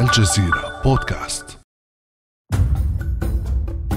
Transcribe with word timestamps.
الجزيرة 0.00 0.80
بودكاست. 0.84 1.44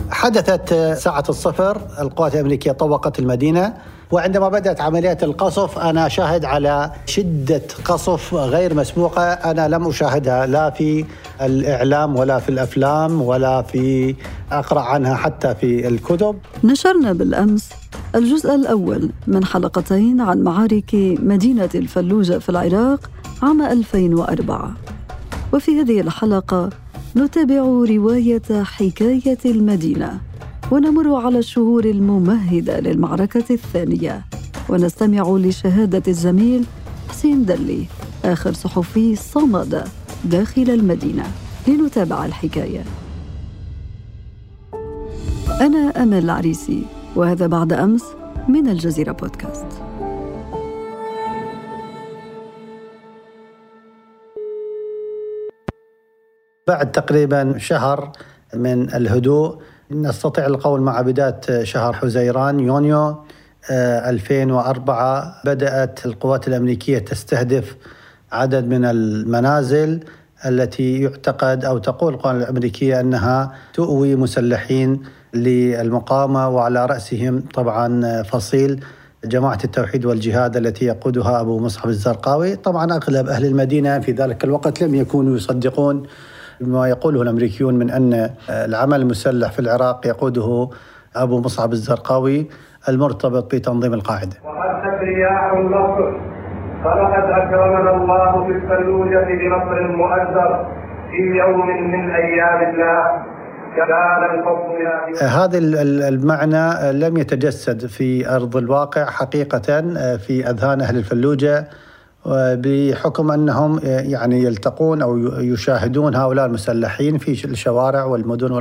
حدثت 0.10 0.74
ساعة 0.98 1.24
الصفر 1.30 1.82
القوات 2.00 2.36
الأمريكية 2.36 2.72
طوقت 2.72 3.20
المدينة 3.20 3.74
وعندما 4.12 4.50
بدأت 4.50 4.82
عمليات 4.82 5.24
القصف 5.24 5.80
أنا 5.80 6.08
شاهد 6.08 6.46
على 6.46 6.92
شدة 7.06 7.62
قصف 7.86 8.34
غير 8.34 8.74
مسبوقة 8.74 9.24
أنا 9.24 9.68
لم 9.68 9.88
أشاهدها 9.88 10.46
لا 10.46 10.70
في 10.70 11.06
الإعلام 11.42 12.16
ولا 12.16 12.40
في 12.40 12.50
الأفلام 12.50 13.22
ولا 13.22 13.62
في 13.62 14.16
أقرأ 14.52 14.82
عنها 14.82 15.16
حتى 15.16 15.56
في 15.56 15.88
الكتب. 15.88 16.36
نشرنا 16.64 17.14
بالأمس 17.14 17.70
الجزء 18.16 18.56
الأول 18.56 19.10
من 19.28 19.46
حلقتين 19.46 20.22
عن 20.22 20.44
معارك 20.44 20.90
مدينة 21.20 21.70
الفلوجة 21.76 22.38
في 22.38 22.50
العراق 22.50 23.10
عام 23.42 23.62
2004 23.62 24.72
وفي 25.54 25.82
هذه 25.82 26.02
الحلقة 26.02 26.70
نتابع 27.18 27.62
رواية 27.90 28.64
حكاية 28.64 29.38
المدينة 29.46 30.20
ونمر 30.72 31.16
على 31.16 31.40
الشهور 31.40 31.86
الممهدة 31.86 32.80
للمعركة 32.80 33.54
الثانية 33.54 34.26
ونستمع 34.70 35.30
لشهادة 35.38 36.04
الزميل 36.08 36.66
حسين 37.10 37.46
دلي 37.46 37.86
آخر 38.26 38.54
صحفي 38.54 39.16
صمد 39.16 39.84
داخل 40.26 40.70
المدينة 40.70 41.24
لنتابع 41.68 42.26
الحكاية. 42.26 42.84
أنا 45.62 46.04
أمل 46.04 46.24
العريسي 46.24 46.84
وهذا 47.16 47.48
بعد 47.48 47.74
أمس 47.74 48.04
من 48.50 48.70
الجزيرة 48.70 49.12
بودكاست. 49.12 49.68
بعد 56.68 56.92
تقريبا 56.92 57.58
شهر 57.58 58.12
من 58.54 58.94
الهدوء. 58.96 59.58
نستطيع 59.92 60.46
القول 60.46 60.82
مع 60.82 61.02
بداية 61.02 61.64
شهر 61.64 61.94
حزيران 61.94 62.60
يونيو 62.60 63.16
2004 63.72 65.42
بدأت 65.46 66.06
القوات 66.06 66.48
الأمريكية 66.48 67.00
تستهدف 67.00 67.76
عدد 68.32 68.68
من 68.68 68.86
المنازل 68.86 70.04
التي 70.46 71.02
يعتقد 71.02 71.66
أو 71.66 71.78
تقول 71.78 72.14
القوات 72.14 72.36
الأمريكية 72.36 73.00
أنها 73.00 73.52
تؤوي 73.74 74.16
مسلحين 74.16 75.02
للمقاومة 75.34 76.50
وعلى 76.50 76.86
رأسهم 76.86 77.44
طبعا 77.54 78.24
فصيل 78.24 78.84
جماعة 79.26 79.60
التوحيد 79.64 80.06
والجهاد 80.06 80.58
التي 80.58 80.86
يقودها 80.86 81.42
أبو 81.42 81.60
مصعب 81.60 81.90
الزرقاوي. 81.90 82.56
طبعا 82.56 82.94
أغلب 82.94 83.28
أهل 83.28 83.46
المدينة 83.46 84.00
في 84.00 84.12
ذلك 84.12 84.44
الوقت 84.44 84.84
لم 84.84 84.96
يكونوا 84.96 85.36
يصدقون 85.36 86.04
ما 86.68 86.88
يقوله 86.90 87.22
الأمريكيون 87.22 87.76
من 87.76 87.90
أن 87.92 88.30
العمل 88.50 89.02
المسلح 89.02 89.52
في 89.52 89.60
العراق 89.60 90.08
يقوده 90.08 90.70
أبو 91.16 91.40
مصعب 91.40 91.72
الزرقاوي 91.74 92.48
المرتبط 92.90 93.56
بتنظيم 93.56 93.94
القاعدة. 93.94 94.38
وقد 94.44 95.04
رياح 95.04 95.54
النصر. 95.54 96.12
فلقد 96.84 97.26
أكرمنا 97.30 97.96
الله 97.96 98.46
في 98.46 98.52
الفلوجة 98.52 99.26
بنصر 99.26 99.88
مؤزر 99.98 100.66
في 101.12 101.38
يوم 101.38 101.68
من 101.68 102.10
أيام 102.12 102.74
الله. 102.74 103.24
هذا 105.22 105.58
المعنى 106.08 106.92
لم 106.92 107.18
يتجسد 107.18 107.86
في 107.86 108.36
أرض 108.36 108.58
الواقع 108.58 109.06
حقيقة 109.06 109.82
في 110.18 110.50
أذهان 110.50 110.82
أهل 110.82 110.98
الفلوجة. 110.98 111.68
بحكم 112.26 113.32
أنهم 113.32 113.80
يعني 113.84 114.44
يلتقون 114.44 115.02
أو 115.02 115.18
يشاهدون 115.40 116.16
هؤلاء 116.16 116.46
المسلحين 116.46 117.18
في 117.18 117.46
الشوارع 117.46 118.04
والمدن 118.04 118.52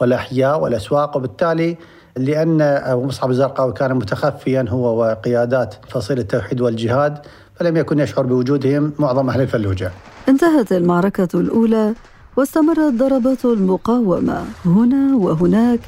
والأحياء 0.00 0.60
والأسواق 0.60 1.16
وبالتالي 1.16 1.76
لأن 2.16 2.60
ابو 2.60 3.04
مصعب 3.04 3.30
الزرقاوي 3.30 3.72
كان 3.72 3.94
متخفيا 3.94 4.64
هو 4.68 5.00
وقيادات 5.00 5.74
فصيل 5.88 6.18
التوحيد 6.18 6.60
والجهاد 6.60 7.18
فلم 7.54 7.76
يكن 7.76 7.98
يشعر 7.98 8.26
بوجودهم 8.26 8.92
معظم 8.98 9.30
أهل 9.30 9.40
الفلوجة. 9.40 9.90
انتهت 10.28 10.72
المعركة 10.72 11.28
الأولى 11.34 11.94
واستمرت 12.36 12.94
ضربات 12.94 13.44
المقاومة 13.44 14.44
هنا 14.64 15.16
وهناك 15.16 15.80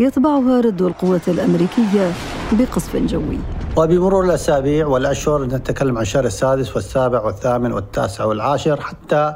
يتبعها 0.00 0.60
رد 0.60 0.82
القوات 0.82 1.28
الأمريكية 1.28 2.12
بقصف 2.52 2.96
جوي. 2.96 3.38
وبمرور 3.76 4.24
الأسابيع 4.24 4.86
والأشهر 4.86 5.44
نتكلم 5.44 5.96
عن 5.96 6.02
الشهر 6.02 6.24
السادس 6.24 6.76
والسابع 6.76 7.20
والثامن 7.20 7.72
والتاسع 7.72 8.24
والعاشر 8.24 8.80
حتى 8.80 9.34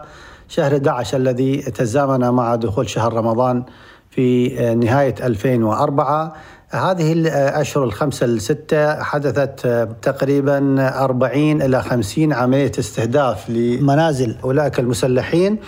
شهر 0.48 0.72
11 0.72 1.16
الذي 1.16 1.56
تزامن 1.62 2.30
مع 2.30 2.54
دخول 2.54 2.88
شهر 2.88 3.12
رمضان 3.12 3.62
في 4.10 4.48
نهاية 4.74 5.14
2004 5.22 6.32
هذه 6.74 7.12
الأشهر 7.12 7.84
الخمسة 7.84 8.26
الستة 8.26 9.02
حدثت 9.02 9.88
تقريبا 10.02 10.76
40 11.04 11.62
إلى 11.62 11.82
50 11.82 12.32
عملية 12.32 12.72
استهداف 12.78 13.50
لمنازل 13.50 14.36
أولئك 14.44 14.80
المسلحين 14.80 15.58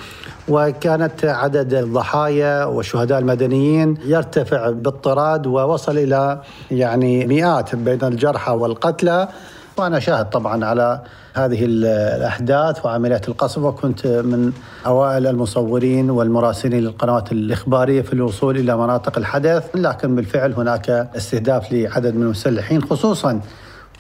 وكانت 0.49 1.25
عدد 1.25 1.75
الضحايا 1.75 2.65
والشهداء 2.65 3.19
المدنيين 3.19 3.97
يرتفع 4.05 4.71
باضطراد 4.71 5.47
ووصل 5.47 5.99
إلى 5.99 6.41
يعني 6.71 7.27
مئات 7.27 7.77
بين 7.77 8.03
الجرحى 8.03 8.53
والقتلى. 8.53 9.29
وأنا 9.77 10.01
شاهد 10.01 10.31
طبعا 10.31 10.65
على 10.65 11.01
هذه 11.35 11.65
الأحداث 11.65 12.87
وعمليات 12.87 13.29
القصف 13.29 13.59
وكنت 13.59 14.07
من 14.07 14.53
أوائل 14.87 15.27
المصورين 15.27 16.11
والمراسلين 16.11 16.81
للقنوات 16.81 17.33
الإخبارية 17.33 18.03
في 18.03 18.13
الوصول 18.13 18.57
إلى 18.59 18.77
مناطق 18.77 19.19
الحدث. 19.19 19.65
لكن 19.75 20.15
بالفعل 20.15 20.53
هناك 20.53 20.91
استهداف 20.91 21.73
لعدد 21.73 22.15
من 22.15 22.23
المسلحين 22.23 22.83
خصوصا 22.83 23.41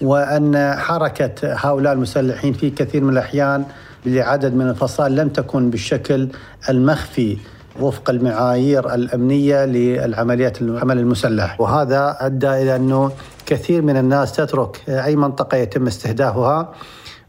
وأن 0.01 0.75
حركة 0.79 1.34
هؤلاء 1.43 1.93
المسلحين 1.93 2.53
في 2.53 2.71
كثير 2.71 3.03
من 3.05 3.13
الأحيان 3.13 3.65
لعدد 4.07 4.55
من 4.55 4.69
الفصائل 4.69 5.17
لم 5.17 5.29
تكن 5.29 5.71
بالشكل 5.71 6.29
المخفي 6.69 7.39
وفق 7.81 8.11
المعايير 8.11 8.95
الأمنية 8.95 9.65
للعمليات 9.65 10.62
العمل 10.62 10.99
المسلح. 10.99 11.61
وهذا 11.61 12.17
أدى 12.21 12.49
إلى 12.49 12.77
أنه 12.77 13.11
كثير 13.47 13.83
من 13.83 13.97
الناس 13.97 14.33
تترك 14.33 14.81
أي 14.89 15.17
منطقة 15.17 15.57
يتم 15.57 15.87
استهدافها 15.87 16.73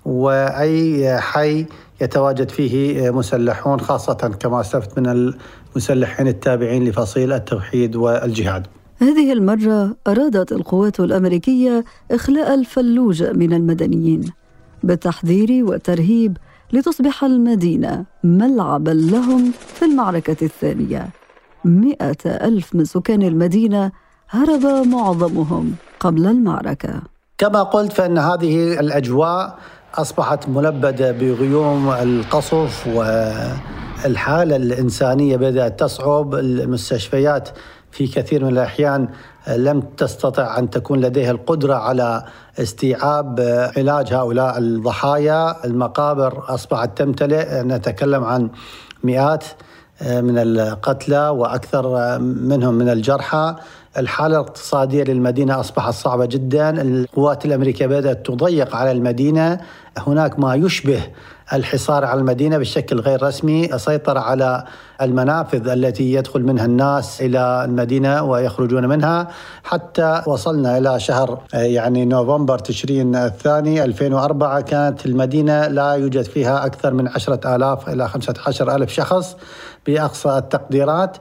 وأي 0.05 1.17
حي 1.19 1.65
يتواجد 2.01 2.49
فيه 2.49 3.09
مسلحون 3.11 3.79
خاصة 3.79 4.13
كما 4.39 4.61
أسلفت 4.61 4.99
من 4.99 5.33
المسلحين 5.75 6.27
التابعين 6.27 6.83
لفصيل 6.83 7.33
التوحيد 7.33 7.95
والجهاد. 7.95 8.67
هذه 9.01 9.33
المرة 9.33 9.95
أرادت 10.07 10.51
القوات 10.51 10.99
الأمريكية 10.99 11.85
إخلاء 12.11 12.53
الفلوجة 12.53 13.31
من 13.31 13.53
المدنيين 13.53 14.21
بالتحذير 14.83 15.65
والترهيب 15.65 16.37
لتصبح 16.73 17.23
المدينة 17.23 18.05
ملعبا 18.23 18.91
لهم 18.91 19.51
في 19.75 19.85
المعركة 19.85 20.45
الثانية. 20.45 21.09
مئة 21.65 22.17
ألف 22.25 22.75
من 22.75 22.85
سكان 22.85 23.21
المدينة 23.21 23.91
هرب 24.29 24.65
معظمهم 24.87 25.75
قبل 25.99 26.25
المعركة. 26.27 27.01
كما 27.37 27.63
قلت 27.63 27.93
فإن 27.93 28.17
هذه 28.17 28.79
الأجواء 28.79 29.59
أصبحت 29.95 30.49
ملبدة 30.49 31.11
بغيوم 31.11 31.89
القصف 31.89 32.87
والحالة 32.87 34.55
الإنسانية 34.55 35.37
بدأت 35.37 35.79
تصعب 35.79 36.35
المستشفيات 36.35 37.49
في 37.91 38.07
كثير 38.07 38.43
من 38.43 38.51
الأحيان. 38.51 39.07
لم 39.47 39.81
تستطع 39.81 40.59
أن 40.59 40.69
تكون 40.69 41.01
لديها 41.01 41.31
القدرة 41.31 41.73
على 41.73 42.23
استيعاب 42.59 43.39
علاج 43.77 44.13
هؤلاء 44.13 44.57
الضحايا. 44.57 45.65
المقابر 45.65 46.43
أصبحت 46.47 46.97
تمتلئ. 46.97 47.63
نتكلم 47.63 48.23
عن 48.23 48.49
مئات 49.03 49.43
من 50.01 50.37
القتلى 50.37 51.29
وأكثر 51.29 52.19
منهم 52.19 52.73
من 52.73 52.89
الجرحى. 52.89 53.55
الحالة 53.97 54.35
الاقتصادية 54.35 55.03
للمدينة 55.03 55.59
أصبحت 55.59 55.93
صعبة 55.93 56.25
جدا. 56.25 56.81
القوات 56.81 57.45
الأمريكية 57.45 57.87
بدأت 57.87 58.25
تضيق 58.25 58.75
على 58.75 58.91
المدينة. 58.91 59.59
هناك 59.97 60.39
ما 60.39 60.55
يشبه 60.55 61.01
الحصار 61.53 62.05
على 62.05 62.19
المدينة 62.19 62.57
بشكل 62.57 62.99
غير 62.99 63.23
رسمي 63.23 63.69
سيطر 63.77 64.17
على 64.17 64.65
المنافذ 65.01 65.67
التي 65.67 66.13
يدخل 66.13 66.43
منها 66.43 66.65
الناس 66.65 67.21
إلى 67.21 67.65
المدينة 67.65 68.23
ويخرجون 68.23 68.87
منها. 68.87 69.27
حتى 69.63 70.21
وصلنا 70.27 70.77
إلى 70.77 70.99
شهر 70.99 71.41
يعني 71.53 72.05
نوفمبر 72.05 72.59
تشرين 72.59 73.15
الثاني 73.15 73.83
2004 73.83 74.61
كانت 74.61 75.05
المدينة 75.05 75.67
لا 75.67 75.91
يوجد 75.91 76.21
فيها 76.21 76.65
أكثر 76.65 76.93
من 76.93 77.07
عشرة 77.07 77.55
آلاف 77.55 77.89
إلى 77.89 78.07
خمسة 78.07 78.33
عشر 78.47 78.75
ألف 78.75 78.91
شخص 78.91 79.35
بأقصى 79.87 80.37
التقديرات. 80.37 81.17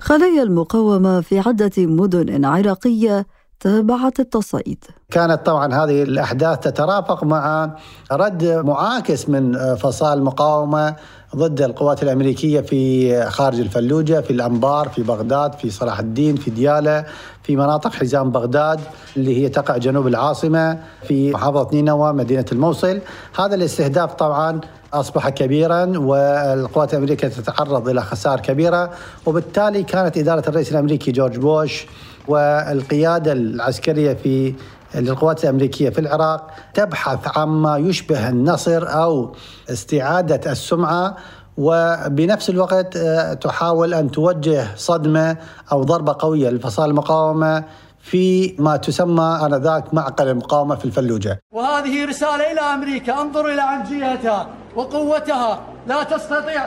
خلايا 0.00 0.42
المقاومة 0.42 1.20
في 1.20 1.38
عدة 1.38 1.72
مدن 1.78 2.44
عراقية 2.44 3.26
تابعت 3.60 4.20
التصعيد. 4.20 4.84
كانت 5.12 5.46
طبعا 5.46 5.74
هذه 5.74 6.02
الأحداث 6.02 6.58
تترافق 6.58 7.24
مع 7.24 7.70
رد 8.12 8.44
معاكس 8.44 9.28
من 9.28 9.74
فصائل 9.74 10.18
المقاومة 10.18 10.94
ضد 11.36 11.62
القوات 11.62 12.02
الأمريكية 12.02 12.60
في 12.60 13.24
خارج 13.30 13.60
الفلوجة 13.60 14.20
في 14.20 14.30
الأنبار 14.30 14.88
في 14.88 15.02
بغداد 15.02 15.52
في 15.52 15.70
صلاح 15.70 15.98
الدين 15.98 16.36
في 16.36 16.50
ديالى 16.50 17.04
في 17.42 17.56
مناطق 17.56 17.92
حزام 17.92 18.30
بغداد 18.30 18.80
اللي 19.16 19.42
هي 19.42 19.48
تقع 19.48 19.76
جنوب 19.76 20.06
العاصمة 20.06 20.78
في 21.02 21.30
محافظة 21.30 21.68
نينوى 21.72 22.12
مدينة 22.12 22.44
الموصل. 22.52 23.00
هذا 23.36 23.54
الاستهداف 23.54 24.14
طبعا 24.14 24.60
أصبح 24.92 25.28
كبيرا 25.28 25.98
والقوات 25.98 26.92
الأمريكية 26.92 27.28
تتعرض 27.28 27.88
إلى 27.88 28.02
خسائر 28.02 28.40
كبيرة 28.40 28.90
وبالتالي 29.26 29.82
كانت 29.82 30.18
إدارة 30.18 30.48
الرئيس 30.48 30.72
الأمريكي 30.72 31.12
جورج 31.12 31.38
بوش 31.38 31.86
والقيادة 32.28 33.32
العسكرية 33.32 34.14
في 34.14 34.54
للقوات 34.94 35.44
الأمريكية 35.44 35.90
في 35.90 35.98
العراق 35.98 36.50
تبحث 36.74 37.38
عما 37.38 37.76
يشبه 37.76 38.28
النصر 38.28 39.02
أو 39.02 39.34
استعادة 39.70 40.52
السمعة 40.52 41.16
وبنفس 41.56 42.50
الوقت 42.50 42.96
آه، 42.96 43.34
تحاول 43.34 43.94
أن 43.94 44.10
توجه 44.10 44.66
صدمة 44.76 45.36
أو 45.72 45.82
ضربة 45.82 46.16
قوية 46.18 46.50
لفصائل 46.50 46.90
المقاومة 46.90 47.64
في 48.00 48.56
ما 48.58 48.76
تسمى 48.76 49.40
آنذاك 49.46 49.94
معقل 49.94 50.28
المقاومة 50.28 50.74
في 50.74 50.84
الفلوجة. 50.84 51.38
وهذه 51.54 52.04
رسالة 52.04 52.52
إلى 52.52 52.60
أمريكا 52.60 53.22
انظروا 53.22 53.50
إلى 53.50 53.62
عنجيتها 53.62 54.48
وقوتها 54.76 55.60
لا 55.86 56.02
تستطيع 56.02 56.66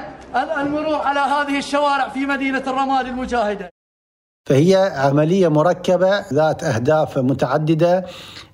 المرور 0.62 0.96
على 0.96 1.20
هذه 1.20 1.58
الشوارع 1.58 2.10
في 2.10 2.26
مدينة 2.26 2.64
الرمال 2.68 3.08
المجاهدة. 3.08 3.75
فهي 4.46 4.76
عملية 4.96 5.48
مركبة 5.48 6.20
ذات 6.34 6.64
أهداف 6.64 7.18
متعددة. 7.18 8.06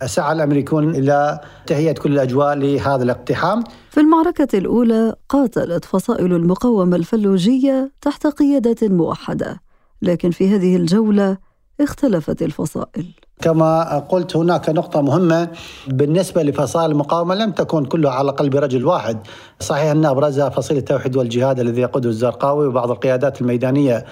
سعى 0.05 0.33
الأمريكون 0.33 0.95
إلى 0.95 1.39
تهيئة 1.67 1.91
كل 1.91 2.13
الأجواء 2.13 2.55
لهذا 2.55 3.03
الاقتحام. 3.03 3.63
في 3.89 3.99
المعركة 3.99 4.57
الأولى 4.57 5.15
قاتلت 5.29 5.85
فصائل 5.85 6.33
المقاومة 6.33 6.95
الفلوجية 6.95 7.91
تحت 8.01 8.27
قيادة 8.27 8.87
موحدة 8.87 9.61
لكن 10.01 10.31
في 10.31 10.55
هذه 10.55 10.75
الجولة 10.75 11.37
اختلفت 11.81 12.41
الفصائل. 12.41 13.05
كما 13.41 13.97
قلت 13.99 14.35
هناك 14.35 14.69
نقطة 14.69 15.01
مهمة. 15.01 15.47
بالنسبة 15.87 16.43
لفصائل 16.43 16.91
المقاومة 16.91 17.35
لم 17.35 17.51
تكن 17.51 17.85
كلها 17.85 18.11
على 18.11 18.31
قلب 18.31 18.55
رجل 18.55 18.85
واحد. 18.85 19.17
صحيح 19.59 19.91
أن 19.91 20.05
أبرزها 20.05 20.49
فصيل 20.49 20.77
التوحيد 20.77 21.15
والجهاد 21.15 21.59
الذي 21.59 21.81
يقوده 21.81 22.09
الزرقاوي 22.09 22.67
وبعض 22.67 22.91
القيادات 22.91 23.41
الميدانية 23.41 24.05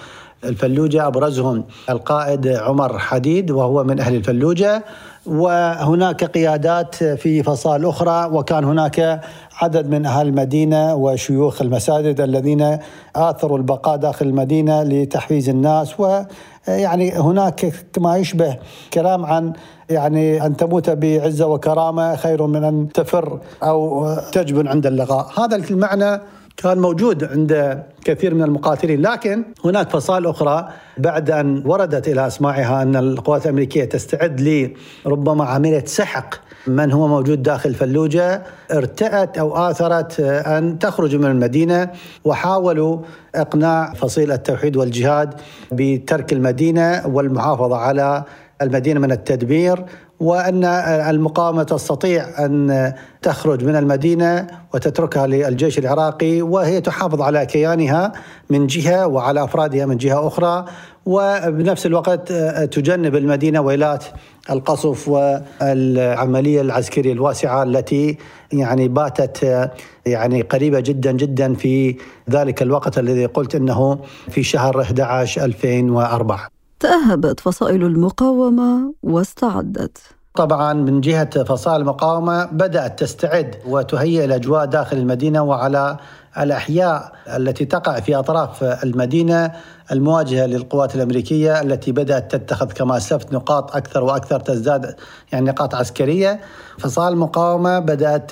الفلوجة 0.44 1.06
أبرزهم 1.06 1.64
القائد 1.90 2.48
عمر 2.48 2.98
حديد 2.98 3.50
وهو 3.50 3.84
من 3.84 4.00
أهل 4.00 4.14
الفلوجة 4.14 4.84
وهناك 5.26 6.24
قيادات 6.24 6.94
في 6.94 7.42
فصائل 7.42 7.86
أخرى 7.86 8.30
وكان 8.32 8.64
هناك 8.64 9.20
عدد 9.62 9.90
من 9.90 10.06
أهل 10.06 10.28
المدينة 10.28 10.94
وشيوخ 10.94 11.62
المساجد 11.62 12.20
الذين 12.20 12.78
آثروا 13.16 13.58
البقاء 13.58 13.96
داخل 13.96 14.26
المدينة 14.26 14.82
لتحفيز 14.82 15.48
الناس 15.48 15.94
ويعني 16.00 17.12
هناك 17.12 17.72
ما 17.98 18.16
يشبه 18.16 18.56
كلام 18.92 19.26
عن 19.26 19.52
يعني 19.90 20.46
أن 20.46 20.56
تموت 20.56 20.90
بعزة 20.90 21.46
وكرامة 21.46 22.16
خير 22.16 22.46
من 22.46 22.64
أن 22.64 22.88
تفر 22.94 23.38
أو 23.62 24.08
تجبن 24.32 24.68
عند 24.68 24.86
اللقاء. 24.86 25.40
هذا 25.40 25.56
المعنى 25.56 26.20
كان 26.62 26.78
موجود 26.78 27.24
عند 27.24 27.82
كثير 28.04 28.34
من 28.34 28.42
المقاتلين 28.42 29.02
لكن 29.02 29.44
هناك 29.64 29.90
فصائل 29.90 30.26
أخرى 30.26 30.68
بعد 30.98 31.30
أن 31.30 31.62
وردت 31.66 32.08
إلى 32.08 32.26
أسماعها 32.26 32.82
أن 32.82 32.96
القوات 32.96 33.44
الأمريكية 33.44 33.84
تستعد 33.84 34.40
لربما 35.06 35.44
عملية 35.44 35.84
سحق 35.84 36.34
من 36.66 36.92
هو 36.92 37.08
موجود 37.08 37.42
داخل 37.42 37.74
فلوجة 37.74 38.42
ارتأت 38.72 39.38
أو 39.38 39.56
آثرت 39.56 40.20
أن 40.20 40.78
تخرج 40.78 41.16
من 41.16 41.26
المدينة 41.26 41.90
وحاولوا 42.24 42.98
إقناع 43.34 43.94
فصيل 43.94 44.32
التوحيد 44.32 44.76
والجهاد 44.76 45.34
بترك 45.72 46.32
المدينة 46.32 47.02
والمحافظة 47.06 47.76
على 47.76 48.24
المدينة 48.62 49.00
من 49.00 49.12
التدمير 49.12 49.84
وأن 50.20 50.64
المقاومة 51.10 51.62
تستطيع 51.62 52.44
أن 52.44 52.92
تخرج 53.22 53.64
من 53.64 53.76
المدينة 53.76 54.46
وتتركها 54.74 55.26
للجيش 55.26 55.78
العراقي 55.78 56.42
وهي 56.42 56.80
تحافظ 56.80 57.22
على 57.22 57.46
كيانها 57.46 58.12
من 58.50 58.66
جهة 58.66 59.06
وعلى 59.06 59.44
أفرادها 59.44 59.86
من 59.86 59.96
جهة 59.96 60.26
أخرى 60.26 60.64
وبنفس 61.06 61.86
الوقت 61.86 62.32
تجنب 62.72 63.16
المدينة 63.16 63.60
ويلات 63.60 64.04
القصف 64.50 65.08
والعملية 65.08 66.60
العسكرية 66.60 67.12
الواسعة 67.12 67.62
التي 67.62 68.18
يعني 68.52 68.88
باتت 68.88 69.68
يعني 70.06 70.42
قريبة 70.42 70.80
جدا 70.80 71.12
جدا 71.12 71.54
في 71.54 71.96
ذلك 72.30 72.62
الوقت 72.62 72.98
الذي 72.98 73.26
قلت 73.26 73.54
إنه 73.54 73.98
في 74.30 74.42
شهر 74.42 74.80
11 74.80 75.44
2004 75.44 76.59
تأهبت 76.80 77.40
فصائل 77.40 77.82
المقاومة 77.84 78.94
واستعدت. 79.02 79.98
طبعا 80.34 80.72
من 80.72 81.00
جهة 81.00 81.44
فصائل 81.44 81.80
المقاومة 81.80 82.44
بدأت 82.44 82.98
تستعد 82.98 83.56
وتهيئ 83.66 84.24
الأجواء 84.24 84.64
داخل 84.64 84.96
المدينة 84.96 85.42
وعلى 85.42 85.96
الأحياء 86.38 87.12
التي 87.36 87.64
تقع 87.64 88.00
في 88.00 88.14
أطراف 88.14 88.64
المدينة 88.64 89.52
المواجهة 89.92 90.46
للقوات 90.46 90.94
الأمريكية 90.94 91.60
التي 91.60 91.92
بدأت 91.92 92.36
تتخذ 92.36 92.72
كما 92.72 92.96
أسلفت 92.96 93.32
نقاط 93.32 93.76
أكثر 93.76 94.04
وأكثر 94.04 94.40
تزداد 94.40 94.94
يعني 95.32 95.50
نقاط 95.50 95.74
عسكرية. 95.74 96.40
فصائل 96.78 97.12
المقاومة 97.12 97.78
بدأت 97.78 98.30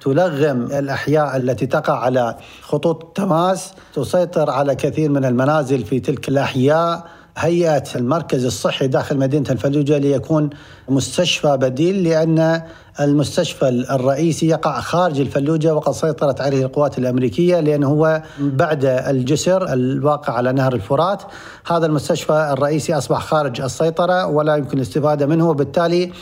تلغم 0.00 0.62
الأحياء 0.62 1.36
التي 1.36 1.66
تقع 1.66 1.98
على 1.98 2.36
خطوط 2.62 3.04
التماس 3.04 3.72
تسيطر 3.94 4.50
على 4.50 4.74
كثير 4.74 5.10
من 5.10 5.24
المنازل 5.24 5.84
في 5.84 6.00
تلك 6.00 6.28
الأحياء. 6.28 7.19
هيئت 7.36 7.96
المركز 7.96 8.44
الصحي 8.44 8.86
داخل 8.86 9.16
مدينة 9.18 9.50
الفلوجة 9.50 9.98
ليكون 9.98 10.50
مستشفى 10.88 11.56
بديل 11.56 12.04
لأن 12.04 12.62
المستشفى 13.00 13.68
الرئيسي 13.68 14.48
يقع 14.48 14.80
خارج 14.80 15.20
الفلوجة 15.20 15.74
وقد 15.74 15.92
سيطرت 15.92 16.40
عليه 16.40 16.64
القوات 16.64 16.98
الأمريكية 16.98 17.60
لأنه 17.60 17.88
هو 17.88 18.22
بعد 18.40 18.84
الجسر 18.84 19.72
الواقع 19.72 20.32
على 20.32 20.52
نهر 20.52 20.72
الفرات. 20.74 21.22
هذا 21.66 21.86
المستشفى 21.86 22.48
الرئيسي 22.52 22.94
أصبح 22.94 23.20
خارج 23.20 23.60
السيطرة 23.60 24.26
ولا 24.26 24.56
يمكن 24.56 24.76
الاستفادة 24.76 25.26
منه 25.26 25.48
وبالتالي 25.48 26.12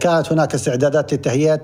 كانت 0.00 0.32
هناك 0.32 0.54
استعدادات 0.54 1.14
لتهيئة 1.14 1.62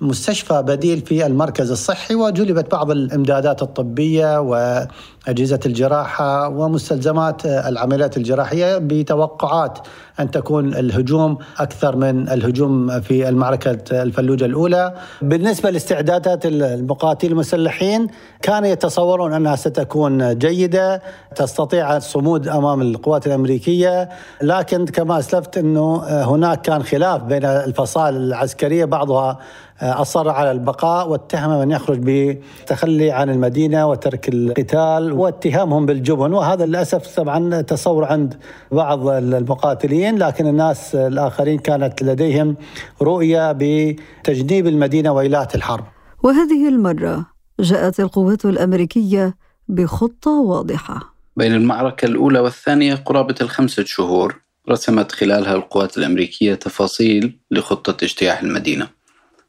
مستشفى 0.00 0.62
بديل 0.62 1.00
في 1.00 1.26
المركز 1.26 1.70
الصحي 1.70 2.14
وجلبت 2.14 2.72
بعض 2.72 2.90
الإمدادات 2.90 3.62
الطبية 3.62 4.40
وأجهزة 4.40 5.60
الجراحة 5.66 6.48
ومستلزمات 6.48 7.46
العمليات 7.46 8.16
الجراحية 8.16 8.78
بتوقعات 8.78 9.78
أن 10.20 10.30
تكون 10.30 10.74
الهجوم 10.74 11.38
أكثر 11.58 11.96
من 11.96 12.28
الهجوم 12.28 13.00
في 13.00 13.28
المعركة 13.28 14.02
الفلوجة 14.02 14.44
الأولى. 14.44 14.94
بالنسبة 15.22 15.70
لاستعدادات 15.70 16.46
المقاتلين 16.46 17.32
المسلحين 17.32 18.06
كانوا 18.42 18.68
يتصورون 18.68 19.32
أنها 19.32 19.56
ستكون 19.56 20.38
جيدة 20.38 21.02
تستطيع 21.36 21.96
الصمود 21.96 22.48
أمام 22.48 22.82
القوات 22.82 23.26
الأمريكية 23.26 24.08
لكن 24.42 24.84
كما 24.86 25.18
أسلفت 25.18 25.58
إنه 25.58 25.96
هناك 26.06 26.62
كان 26.62 26.82
خلاف 26.82 27.22
بين 27.22 27.44
الفصائل 27.44 28.16
العسكرية 28.16 28.84
بعضها 28.84 29.38
أصر 29.82 30.28
على 30.28 30.50
البقاء 30.50 31.08
واتهم 31.08 31.60
من 31.60 31.70
يخرج 31.70 31.98
بالتخلي 31.98 33.10
عن 33.10 33.30
المدينة 33.30 33.88
وترك 33.90 34.28
القتال 34.28 35.12
واتهامهم 35.12 35.86
بالجبن. 35.86 36.32
وهذا 36.32 36.66
للأسف 36.66 37.16
طبعا 37.16 37.60
تصور 37.60 38.04
عند 38.04 38.34
بعض 38.72 39.08
المقاتلين 39.08 40.18
لكن 40.18 40.46
الناس 40.46 40.94
الآخرين 40.94 41.58
كانت 41.58 42.02
لديهم 42.02 42.56
رؤية 43.02 43.52
بتجنيب 43.52 44.66
المدينة 44.66 45.12
وإلات 45.12 45.54
الحرب. 45.54 45.84
وهذه 46.22 46.68
المرة 46.68 47.26
جاءت 47.60 48.00
القوات 48.00 48.44
الأمريكية 48.44 49.36
بخطة 49.68 50.30
واضحة. 50.30 51.14
بين 51.36 51.54
المعركة 51.54 52.06
الأولى 52.06 52.38
والثانية 52.38 52.94
قرابة 52.94 53.34
الخمسة 53.40 53.84
شهور 53.84 54.40
رسمت 54.70 55.12
خلالها 55.12 55.54
القوات 55.54 55.98
الأمريكية 55.98 56.54
تفاصيل 56.54 57.38
لخطة 57.50 58.04
اجتياح 58.04 58.40
المدينة. 58.40 58.88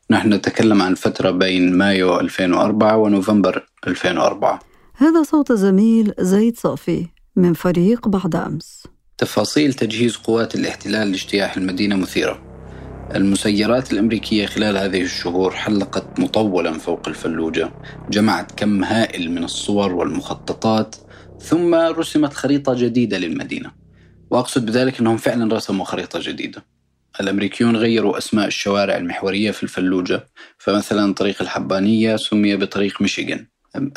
نحن 0.10 0.34
نتكلم 0.34 0.82
عن 0.82 0.96
فترة 0.96 1.32
بين 1.32 1.78
مايو 1.78 2.20
2004 2.20 2.98
ونوفمبر 2.98 3.66
2004 3.88 4.60
هذا 4.96 5.24
صوت 5.24 5.52
زميل 5.52 6.14
زيد 6.20 6.58
صافي 6.58 7.06
من 7.36 7.54
فريق 7.54 8.08
بعد 8.08 8.36
أمس. 8.36 8.88
تفاصيل 9.18 9.74
تجهيز 9.74 10.16
قوات 10.16 10.56
الاحتلال 10.56 11.12
لاجتياح 11.12 11.58
المدينة 11.58 11.96
مثيرة. 11.96 12.42
المسيرات 13.16 13.94
الأمريكية 13.94 14.46
خلال 14.46 14.78
هذه 14.78 15.02
الشهور 15.02 15.52
حلقت 15.52 16.20
مطولا 16.20 16.74
فوق 16.74 17.08
الفلوجة. 17.08 17.74
جمعت 18.10 18.52
كم 18.52 18.84
هائل 18.84 19.32
من 19.32 19.44
الصور 19.44 19.94
والمخططات 19.94 20.96
ثم 21.40 21.76
رسمت 21.76 22.34
خريطة 22.34 22.74
جديدة 22.74 23.18
للمدينة. 23.18 23.72
وأقصد 24.32 24.66
بذلك 24.66 25.00
أنهم 25.00 25.18
فعلا 25.18 25.56
رسموا 25.56 25.86
خريطة 25.86 26.20
جديدة. 26.22 26.66
الأمريكيون 27.22 27.78
غيروا 27.78 28.18
أسماء 28.18 28.48
الشوارع 28.48 28.98
المحورية 28.98 29.52
في 29.52 29.64
الفلوجة 29.64 30.28
فمثلا 30.58 31.14
طريق 31.14 31.42
الحبانية 31.42 32.16
سمي 32.16 32.56
بطريق 32.56 33.02
ميشيغان. 33.02 33.48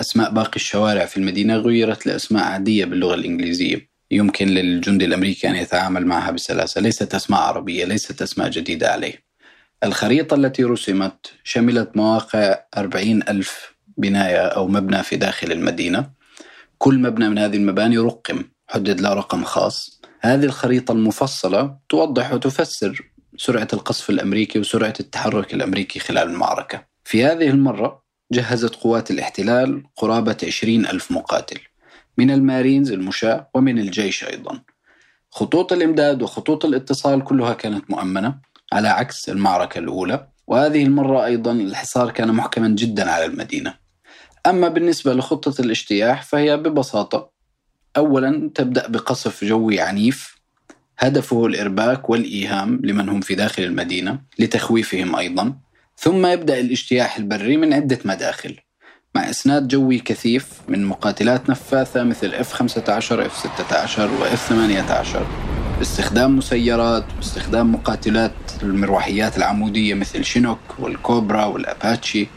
أسماء 0.00 0.30
باقي 0.30 0.56
الشوارع 0.56 1.04
في 1.04 1.16
المدينة 1.16 1.56
غيرت 1.56 2.06
لأسماء 2.06 2.44
عادية 2.44 2.84
باللغة 2.84 3.14
الإنجليزية. 3.14 3.88
يمكن 4.10 4.48
للجندي 4.48 5.04
الأمريكي 5.04 5.48
أن 5.48 5.56
يتعامل 5.56 6.06
معها 6.06 6.30
بسلاسة. 6.30 6.80
ليست 6.80 7.14
أسماء 7.14 7.40
عربية 7.40 7.84
ليست 7.84 8.22
أسماء 8.22 8.48
جديدة 8.50 8.92
عليه. 8.92 9.22
الخريطة 9.84 10.34
التي 10.34 10.64
رسمت 10.64 11.32
شملت 11.44 11.96
مواقع 11.96 12.58
أربعين 12.76 13.22
ألف 13.28 13.74
بناية 13.96 14.46
أو 14.46 14.68
مبنى 14.68 15.02
في 15.02 15.16
داخل 15.16 15.52
المدينة. 15.52 16.10
كل 16.78 16.98
مبنى 16.98 17.28
من 17.28 17.38
هذه 17.38 17.56
المباني 17.56 17.98
رقم 17.98 18.44
حدد 18.68 19.00
له 19.00 19.12
رقم 19.14 19.44
خاص. 19.44 19.97
هذه 20.20 20.44
الخريطة 20.44 20.92
المفصلة 20.92 21.76
توضح 21.88 22.32
وتفسر 22.32 23.10
سرعة 23.36 23.68
القصف 23.72 24.10
الأمريكي 24.10 24.58
وسرعة 24.58 24.94
التحرك 25.00 25.54
الأمريكي 25.54 25.98
خلال 25.98 26.28
المعركة. 26.28 26.84
في 27.04 27.24
هذه 27.24 27.48
المرة 27.48 28.02
جهزت 28.32 28.74
قوات 28.74 29.10
الاحتلال 29.10 29.82
قرابة 29.96 30.36
20 30.44 30.86
ألف 30.86 31.12
مقاتل 31.12 31.60
من 32.18 32.30
المارينز 32.30 32.92
المشاة 32.92 33.50
ومن 33.54 33.78
الجيش 33.78 34.24
أيضا. 34.24 34.62
خطوط 35.30 35.72
الإمداد 35.72 36.22
وخطوط 36.22 36.64
الاتصال 36.64 37.24
كلها 37.24 37.54
كانت 37.54 37.90
مؤمنة 37.90 38.38
على 38.72 38.88
عكس 38.88 39.28
المعركة 39.28 39.78
الأولى 39.78 40.28
وهذه 40.46 40.82
المرة 40.82 41.24
أيضا 41.24 41.52
الحصار 41.52 42.10
كان 42.10 42.32
محكما 42.32 42.68
جدا 42.68 43.10
على 43.10 43.24
المدينة. 43.24 43.74
أما 44.46 44.68
بالنسبة 44.68 45.14
لخطة 45.14 45.60
الاجتياح 45.60 46.22
فهي 46.22 46.56
ببساطة 46.56 47.37
أولا 47.98 48.50
تبدأ 48.54 48.88
بقصف 48.88 49.44
جوي 49.44 49.80
عنيف 49.80 50.38
هدفه 50.98 51.46
الإرباك 51.46 52.10
والإيهام 52.10 52.80
لمن 52.84 53.08
هم 53.08 53.20
في 53.20 53.34
داخل 53.34 53.62
المدينة 53.62 54.20
لتخويفهم 54.38 55.16
أيضا 55.16 55.54
ثم 55.96 56.26
يبدأ 56.26 56.60
الاجتياح 56.60 57.16
البري 57.16 57.56
من 57.56 57.72
عدة 57.72 57.98
مداخل 58.04 58.56
مع 59.14 59.30
إسناد 59.30 59.68
جوي 59.68 59.98
كثيف 59.98 60.46
من 60.68 60.84
مقاتلات 60.84 61.50
نفاثة 61.50 62.02
مثل 62.02 62.32
F-15 62.44 63.30
F-16 63.30 63.98
و 63.98 64.24
F-18 64.24 65.18
باستخدام 65.78 66.36
مسيرات 66.36 67.04
باستخدام 67.16 67.72
مقاتلات 67.72 68.32
المروحيات 68.62 69.36
العمودية 69.36 69.94
مثل 69.94 70.24
شينوك 70.24 70.58
والكوبرا 70.78 71.44
والأباتشي 71.44 72.28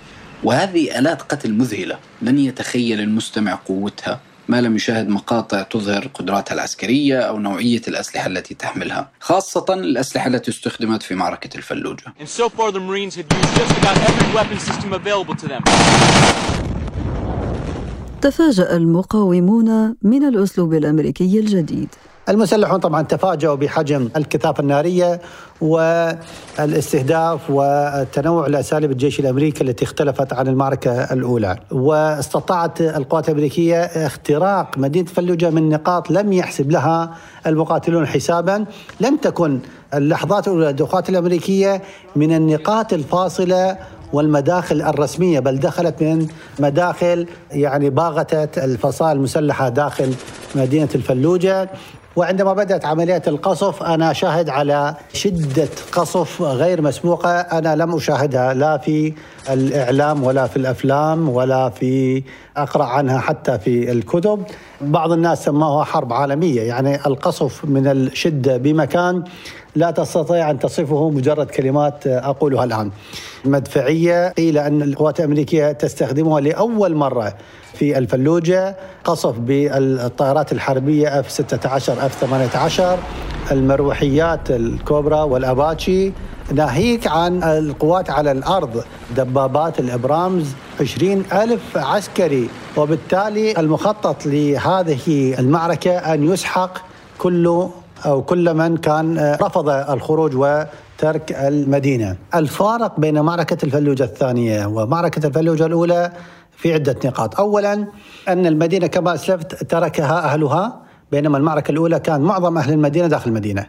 وهذه 0.43 0.99
آلات 0.99 1.21
قتل 1.21 1.53
مذهلة 1.53 1.99
لن 2.21 2.39
يتخيل 2.39 2.99
المستمع 2.99 3.55
قوتها. 3.55 4.19
ما 4.51 4.61
لم 4.61 4.75
يشاهد 4.75 5.09
مقاطع 5.09 5.61
تظهر 5.61 6.07
قدراتها 6.13 6.53
العسكرية 6.55 7.19
أو 7.19 7.39
نوعية 7.39 7.81
الأسلحة 7.87 8.27
التي 8.27 8.53
تحملها 8.53 9.09
خاصة 9.19 9.65
الأسلحة 9.69 10.27
التي 10.27 10.51
استخدمت 10.51 11.03
في 11.03 11.15
معركة 11.15 11.57
الفلوجة. 11.57 12.03
تفاجأ 18.21 18.75
المقاومون 18.75 19.95
من 20.01 20.23
الأسلوب 20.23 20.73
الأمريكي 20.73 21.39
الجديد 21.39 21.89
المسلحون 22.29 22.79
طبعا 22.79 23.01
تفاجؤوا 23.01 23.55
بحجم 23.55 24.09
الكثافة 24.15 24.61
النارية 24.61 25.21
والاستهداف 25.61 27.39
وتنوع 27.49 28.47
الأساليب 28.47 28.91
الجيش 28.91 29.19
الأمريكي 29.19 29.63
التي 29.63 29.85
اختلفت 29.85 30.33
عن 30.33 30.47
المعركة 30.47 30.91
الأولى. 30.91 31.57
واستطاعت 31.71 32.81
القوات 32.81 33.29
الأمريكية 33.29 33.81
اختراق 33.83 34.77
مدينة 34.77 35.07
فلوجة 35.07 35.49
من 35.49 35.69
نقاط 35.69 36.11
لم 36.11 36.33
يحسب 36.33 36.71
لها 36.71 37.13
المقاتلون 37.47 38.07
حسابا. 38.07 38.65
لم 38.99 39.17
تكن 39.17 39.59
اللحظات 39.93 40.47
الأولى 40.47 40.69
القوات 40.69 41.09
الأمريكية 41.09 41.81
من 42.15 42.35
النقاط 42.35 42.93
الفاصلة 42.93 43.77
والمداخل 44.13 44.81
الرسمية 44.81 45.39
بل 45.39 45.59
دخلت 45.59 46.03
من 46.03 46.27
مداخل 46.59 47.27
يعني 47.51 47.89
باغتت 47.89 48.57
الفصائل 48.57 49.17
المسلحة 49.17 49.69
داخل 49.69 50.13
مدينة 50.55 50.89
الفلوجة. 50.95 51.69
وعندما 52.15 52.53
بدأت 52.53 52.85
عملية 52.85 53.21
القصف 53.27 53.83
أنا 53.83 54.13
شاهد 54.13 54.49
على 54.49 54.95
شدة 55.13 55.67
قصف 55.91 56.41
غير 56.41 56.81
مسبوقة. 56.81 57.29
أنا 57.39 57.75
لم 57.75 57.95
أشاهدها 57.95 58.53
لا 58.53 58.77
في 58.77 59.13
الإعلام 59.49 60.23
ولا 60.23 60.47
في 60.47 60.57
الأفلام 60.57 61.29
ولا 61.29 61.69
في 61.69 62.23
أقرأ 62.57 62.83
عنها 62.83 63.19
حتى 63.19 63.59
في 63.59 63.91
الكتب. 63.91 64.43
بعض 64.81 65.11
الناس 65.11 65.45
سموها 65.45 65.83
حرب 65.83 66.13
عالمية 66.13 66.61
يعني 66.61 67.05
القصف 67.05 67.65
من 67.65 67.87
الشدة 67.87 68.57
بمكان. 68.57 69.23
لا 69.75 69.91
تستطيع 69.91 70.51
أن 70.51 70.59
تصفه 70.59 71.09
مجرد 71.09 71.45
كلمات 71.45 72.07
أقولها 72.07 72.63
الآن. 72.63 72.91
مدفعية 73.45 74.29
قيل 74.29 74.57
أن 74.57 74.81
القوات 74.81 75.19
الأمريكية 75.19 75.71
تستخدمها 75.71 76.39
لأول 76.41 76.95
مرة 76.95 77.33
في 77.73 77.97
الفلوجة 77.97 78.75
قصف 79.03 79.39
بالطائرات 79.39 80.51
الحربية 80.51 81.19
اف 81.19 81.31
16 81.31 82.05
اف 82.05 82.19
18 82.21 82.99
المروحيات 83.51 84.51
الكوبرا 84.51 85.23
والأباتشي. 85.23 86.11
ناهيك 86.53 87.07
عن 87.07 87.43
القوات 87.43 88.09
على 88.09 88.31
الأرض 88.31 88.83
دبابات 89.15 89.79
الإبرامز 89.79 90.45
20 90.81 91.25
ألف 91.33 91.77
عسكري. 91.77 92.49
وبالتالي 92.77 93.59
المخطط 93.59 94.25
لهذه 94.25 95.35
المعركة 95.39 95.97
أن 95.97 96.23
يسحق 96.23 96.77
كل 97.17 97.67
أو 98.05 98.21
كل 98.21 98.53
من 98.53 98.77
كان 98.77 99.37
رفض 99.41 99.69
الخروج 99.69 100.35
وترك 100.35 101.31
المدينة. 101.31 102.15
الفارق 102.35 102.99
بين 102.99 103.21
معركة 103.21 103.57
الفلوجة 103.65 104.03
الثانية 104.03 104.65
ومعركة 104.65 105.27
الفلوجة 105.27 105.65
الأولى 105.65 106.11
في 106.57 106.73
عدة 106.73 106.95
نقاط. 107.05 107.39
أولا 107.39 107.87
أن 108.27 108.45
المدينة 108.45 108.87
كما 108.87 109.13
أسلفت 109.13 109.63
تركها 109.63 110.19
أهلها 110.19 110.81
بينما 111.11 111.37
المعركة 111.37 111.71
الأولى 111.71 111.99
كان 111.99 112.21
معظم 112.21 112.57
أهل 112.57 112.73
المدينة 112.73 113.07
داخل 113.07 113.29
المدينة. 113.29 113.65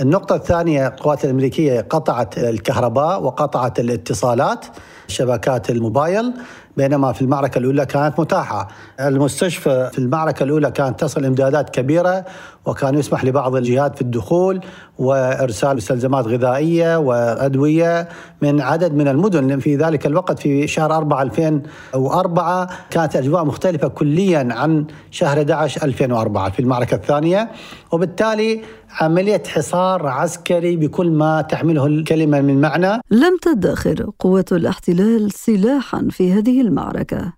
النقطة 0.00 0.34
الثانية 0.36 0.86
القوات 0.86 1.24
الأمريكية 1.24 1.80
قطعت 1.80 2.38
الكهرباء 2.38 3.22
وقطعت 3.22 3.80
الاتصالات 3.80 4.66
شبكات 5.08 5.70
الموبايل 5.70 6.32
بينما 6.76 7.12
في 7.12 7.22
المعركة 7.22 7.58
الأولى 7.58 7.86
كانت 7.86 8.20
متاحة. 8.20 8.68
المستشفى 9.00 9.90
في 9.92 9.98
المعركة 9.98 10.42
الأولى 10.42 10.70
كانت 10.70 11.00
تصل 11.00 11.24
إمدادات 11.24 11.70
كبيرة 11.70 12.24
وكان 12.66 12.94
يسمح 12.94 13.24
لبعض 13.24 13.56
الجهات 13.56 13.96
في 13.96 14.02
الدخول 14.02 14.60
وإرسال 14.98 15.76
مستلزمات 15.76 16.26
غذائية 16.26 16.96
وأدوية 16.96 18.08
من 18.42 18.60
عدد 18.60 18.94
من 18.94 19.08
المدن. 19.08 19.58
في 19.58 19.76
ذلك 19.76 20.06
الوقت 20.06 20.38
في 20.38 20.66
شهر 20.66 20.96
4 20.96 21.22
2004 21.22 22.70
كانت 22.90 23.16
أجواء 23.16 23.44
مختلفة 23.44 23.88
كليا 23.88 24.48
عن 24.50 24.86
شهر 25.10 25.38
11 25.38 25.84
2004 25.84 26.50
في 26.50 26.60
المعركة 26.60 26.94
الثانية 26.94 27.50
وبالتالي 27.92 28.62
عملية 29.00 29.42
حصار 29.46 30.06
عسكري 30.06 30.76
بكل 30.76 31.10
ما 31.10 31.42
تحمله 31.42 31.86
الكلمة 31.86 32.40
من 32.40 32.60
معنى. 32.60 33.00
لم 33.10 33.38
تدخر 33.42 34.10
قوة 34.18 34.44
الاحتلال 34.52 35.32
سلاحا 35.32 36.08
في 36.10 36.32
هذه 36.32 36.60
المعركة 36.60 37.32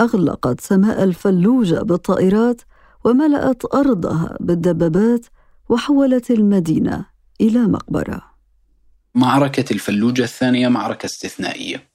أغلقت 0.00 0.60
سماء 0.60 1.02
الفلوجة 1.04 1.82
بالطائرات 1.82 2.60
وملأت 3.04 3.74
أرضها 3.74 4.36
بالدبابات 4.40 5.26
وحولت 5.68 6.30
المدينة 6.30 7.04
إلى 7.40 7.58
مقبرة. 7.58 8.22
معركة 9.14 9.72
الفلوجة 9.72 10.22
الثانية 10.22 10.68
معركة 10.68 11.06
استثنائية. 11.06 11.94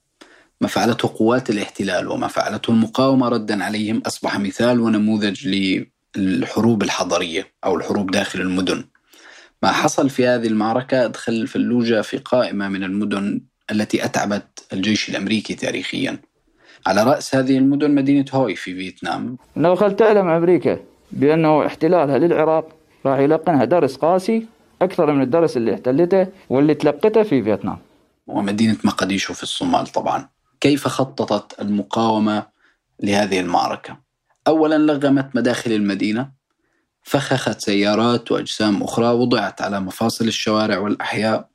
ما 0.60 0.68
فعلته 0.68 1.14
قوات 1.18 1.50
الاحتلال 1.50 2.08
وما 2.08 2.26
فعلته 2.26 2.70
المقاومة 2.70 3.28
ردا 3.28 3.64
عليهم 3.64 4.02
أصبح 4.06 4.38
مثال 4.38 4.80
ونموذج 4.80 5.48
للحروب 6.16 6.82
الحضرية 6.82 7.46
أو 7.64 7.76
الحروب 7.76 8.10
داخل 8.10 8.40
المدن. 8.40 8.84
ما 9.62 9.72
حصل 9.72 10.10
في 10.10 10.26
هذه 10.26 10.46
المعركة 10.46 11.04
أدخل 11.04 11.32
الفلوجة 11.32 12.02
في 12.02 12.18
قائمة 12.18 12.68
من 12.68 12.84
المدن 12.84 13.40
التي 13.70 14.04
أتعبت 14.04 14.66
الجيش 14.72 15.10
الأمريكي 15.10 15.54
تاريخيا. 15.54 16.18
على 16.86 17.02
رأس 17.02 17.34
هذه 17.34 17.58
المدن 17.58 17.90
مدينة 17.90 18.24
هوي 18.32 18.56
في 18.56 18.74
فيتنام. 18.74 19.36
لو 19.56 19.74
خل 19.76 19.96
تعلم 19.96 20.28
أمريكا. 20.28 20.89
بأنه 21.12 21.66
احتلالها 21.66 22.18
للعراق 22.18 22.68
راح 23.06 23.18
يلقنها 23.18 23.64
درس 23.64 23.96
قاسي 23.96 24.46
أكثر 24.82 25.12
من 25.12 25.22
الدرس 25.22 25.56
اللي 25.56 25.74
احتلته 25.74 26.26
واللي 26.50 26.74
تلقته 26.74 27.22
في 27.22 27.42
فيتنام. 27.42 27.78
ومدينة 28.26 28.76
مقديشو 28.84 29.34
في 29.34 29.42
الصومال 29.42 29.86
طبعا. 29.86 30.28
كيف 30.60 30.88
خططت 30.88 31.60
المقاومة 31.60 32.46
لهذه 33.02 33.40
المعركة؟ 33.40 33.96
أولا 34.48 34.78
لغمت 34.78 35.36
مداخل 35.36 35.72
المدينة 35.72 36.30
فخخت 37.02 37.60
سيارات 37.60 38.32
وأجسام 38.32 38.82
أخرى 38.82 39.06
وضعت 39.06 39.62
على 39.62 39.80
مفاصل 39.80 40.28
الشوارع 40.28 40.78
والأحياء 40.78 41.48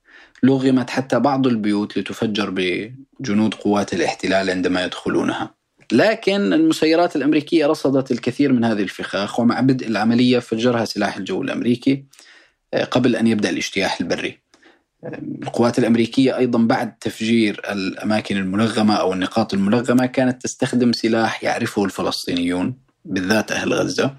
لغمت 0.44 0.90
حتى 0.90 1.20
بعض 1.20 1.48
البيوت 1.48 1.98
لتفجر 1.98 2.50
بجنود 2.50 3.54
قوات 3.54 3.94
الاحتلال 3.94 4.50
عندما 4.50 4.84
يدخلونها. 4.84 5.54
لكن 5.92 6.54
المسيرات 6.54 7.16
الأمريكية 7.16 7.66
رصدت 7.68 8.12
الكثير 8.12 8.54
من 8.54 8.66
هذه 8.66 8.82
الفخاخ 8.82 9.40
ومع 9.40 9.60
بدء 9.60 9.88
العملية 9.88 10.40
فجرها 10.40 10.86
سلاح 10.86 11.18
الجو 11.18 11.42
الأمريكي 11.42 12.06
آه، 12.74 12.84
قبل 12.84 13.16
أن 13.16 13.28
يبدأ 13.28 13.50
الاجتياح 13.50 14.02
البري. 14.02 14.40
القوات 15.44 15.80
الأمريكية 15.80 16.38
أيضا 16.38 16.60
بعد 16.60 16.98
تفجير 16.98 17.62
الأماكن 17.72 18.38
الملغمة 18.38 18.96
أو 18.96 19.14
النقاط 19.14 19.54
الملغمة 19.54 20.06
كانت 20.06 20.42
تستخدم 20.44 20.94
سلاح 20.94 21.44
يعرفه 21.44 21.86
الفلسطينيون 21.86 22.78
بالذات 23.06 23.52
أهل 23.52 23.74
غزة 23.74 24.16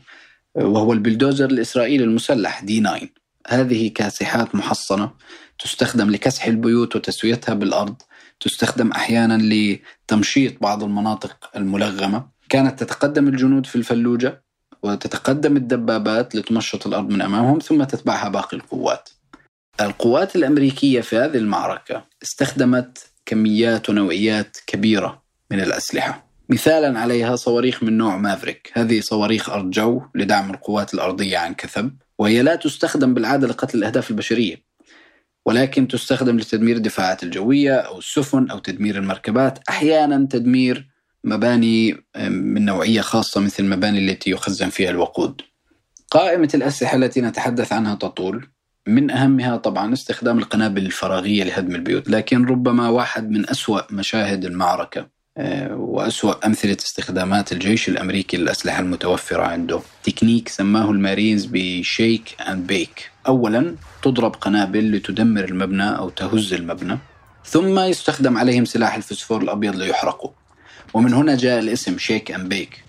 وهو 0.54 0.92
البلدوزر 0.92 1.50
الإسرائيلي 1.50 2.04
المسلح 2.04 2.64
دي 2.64 2.80
9 2.80 3.00
هذه 3.48 3.88
كاسحات 3.88 4.54
محصنة 4.54 5.10
تستخدم 5.58 6.10
لكسح 6.10 6.46
البيوت 6.46 6.96
وتسويتها 6.96 7.54
بالأرض. 7.54 8.02
تستخدم 8.40 8.90
أحيانا 8.90 9.38
لتمشيط 9.42 10.62
بعض 10.62 10.82
المناطق 10.82 11.50
الملغمة. 11.56 12.28
كانت 12.48 12.84
تتقدم 12.84 13.28
الجنود 13.28 13.66
في 13.66 13.76
الفلوجة 13.76 14.42
وتتقدم 14.82 15.56
الدبابات 15.56 16.34
لتمشط 16.34 16.86
الأرض 16.86 17.10
من 17.10 17.22
أمامهم 17.22 17.58
ثم 17.58 17.84
تتبعها 17.84 18.28
باقي 18.28 18.56
القوات. 18.56 19.08
القوات 19.80 20.36
الأمريكية 20.36 21.00
في 21.00 21.16
هذه 21.16 21.36
المعركة 21.36 22.04
استخدمت 22.22 23.06
كميات 23.26 23.90
ونوعيات 23.90 24.56
كبيرة 24.66 25.22
من 25.50 25.60
الأسلحة. 25.60 26.26
مثالا 26.48 27.00
عليها 27.00 27.36
صواريخ 27.36 27.82
من 27.82 27.98
نوع 27.98 28.16
مافريك. 28.16 28.72
هذه 28.74 29.00
صواريخ 29.00 29.50
أرض 29.50 29.70
جو 29.70 30.02
لدعم 30.14 30.50
القوات 30.50 30.94
الأرضية 30.94 31.38
عن 31.38 31.54
كثب 31.54 31.92
وهي 32.18 32.42
لا 32.42 32.56
تستخدم 32.56 33.14
بالعادة 33.14 33.46
لقتل 33.46 33.78
الأهداف 33.78 34.10
البشرية. 34.10 34.56
ولكن 35.46 35.88
تستخدم 35.88 36.36
لتدمير 36.36 36.76
الدفاعات 36.76 37.22
الجوية 37.22 37.74
أو 37.74 37.98
السفن 37.98 38.50
أو 38.50 38.58
تدمير 38.58 38.98
المركبات. 38.98 39.58
أحيانا 39.68 40.26
تدمير 40.30 40.88
مباني 41.24 42.04
من 42.28 42.64
نوعية 42.64 43.00
خاصة 43.00 43.40
مثل 43.40 43.64
المباني 43.64 43.98
التي 43.98 44.30
يخزن 44.30 44.68
فيها 44.68 44.90
الوقود. 44.90 45.42
قائمة 46.10 46.48
الأسلحة 46.54 46.96
التي 46.96 47.20
نتحدث 47.20 47.72
عنها 47.72 47.94
تطول. 47.94 48.48
من 48.86 49.10
أهمها 49.10 49.56
طبعا 49.56 49.92
استخدام 49.92 50.38
القنابل 50.38 50.86
الفراغية 50.86 51.44
لهدم 51.44 51.74
البيوت 51.74 52.10
لكن 52.10 52.44
ربما 52.44 52.88
واحد 52.88 53.30
من 53.30 53.50
أسوأ 53.50 53.92
مشاهد 53.92 54.44
المعركة. 54.44 55.15
وأسوأ 55.70 56.46
أمثلة 56.46 56.76
استخدامات 56.80 57.52
الجيش 57.52 57.88
الأمريكي 57.88 58.36
للأسلحة 58.36 58.80
المتوفرة 58.80 59.42
عنده. 59.42 59.80
تكنيك 60.04 60.48
سماه 60.48 60.90
المارينز 60.90 61.48
ب 61.50 61.65
shake 61.65 62.36
and 62.48 62.66
bake. 62.66 63.10
أولا 63.26 63.74
تضرب 64.02 64.34
قنابل 64.34 64.92
لتدمر 64.92 65.44
المبنى 65.44 65.96
أو 65.96 66.08
تهز 66.08 66.52
المبنى 66.52 66.98
ثم 67.44 67.78
يستخدم 67.78 68.38
عليهم 68.38 68.64
سلاح 68.64 68.94
الفسفور 68.94 69.42
الأبيض 69.42 69.76
ليحرقوا 69.76 70.30
ومن 70.94 71.14
هنا 71.14 71.36
جاء 71.36 71.58
الاسم 71.58 71.98
shake 71.98 72.30
and 72.30 72.48
bake. 72.48 72.84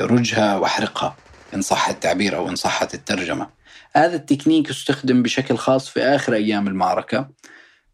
رجها 0.00 0.56
واحرقها 0.56 1.16
إن 1.54 1.62
صح 1.62 1.88
التعبير 1.88 2.36
أو 2.36 2.48
إن 2.48 2.56
صحت 2.56 2.94
الترجمة. 2.94 3.48
هذا 3.96 4.16
التكنيك 4.16 4.70
استخدم 4.70 5.22
بشكل 5.22 5.56
خاص 5.56 5.88
في 5.88 6.02
آخر 6.02 6.34
أيام 6.34 6.68
المعركة 6.68 7.28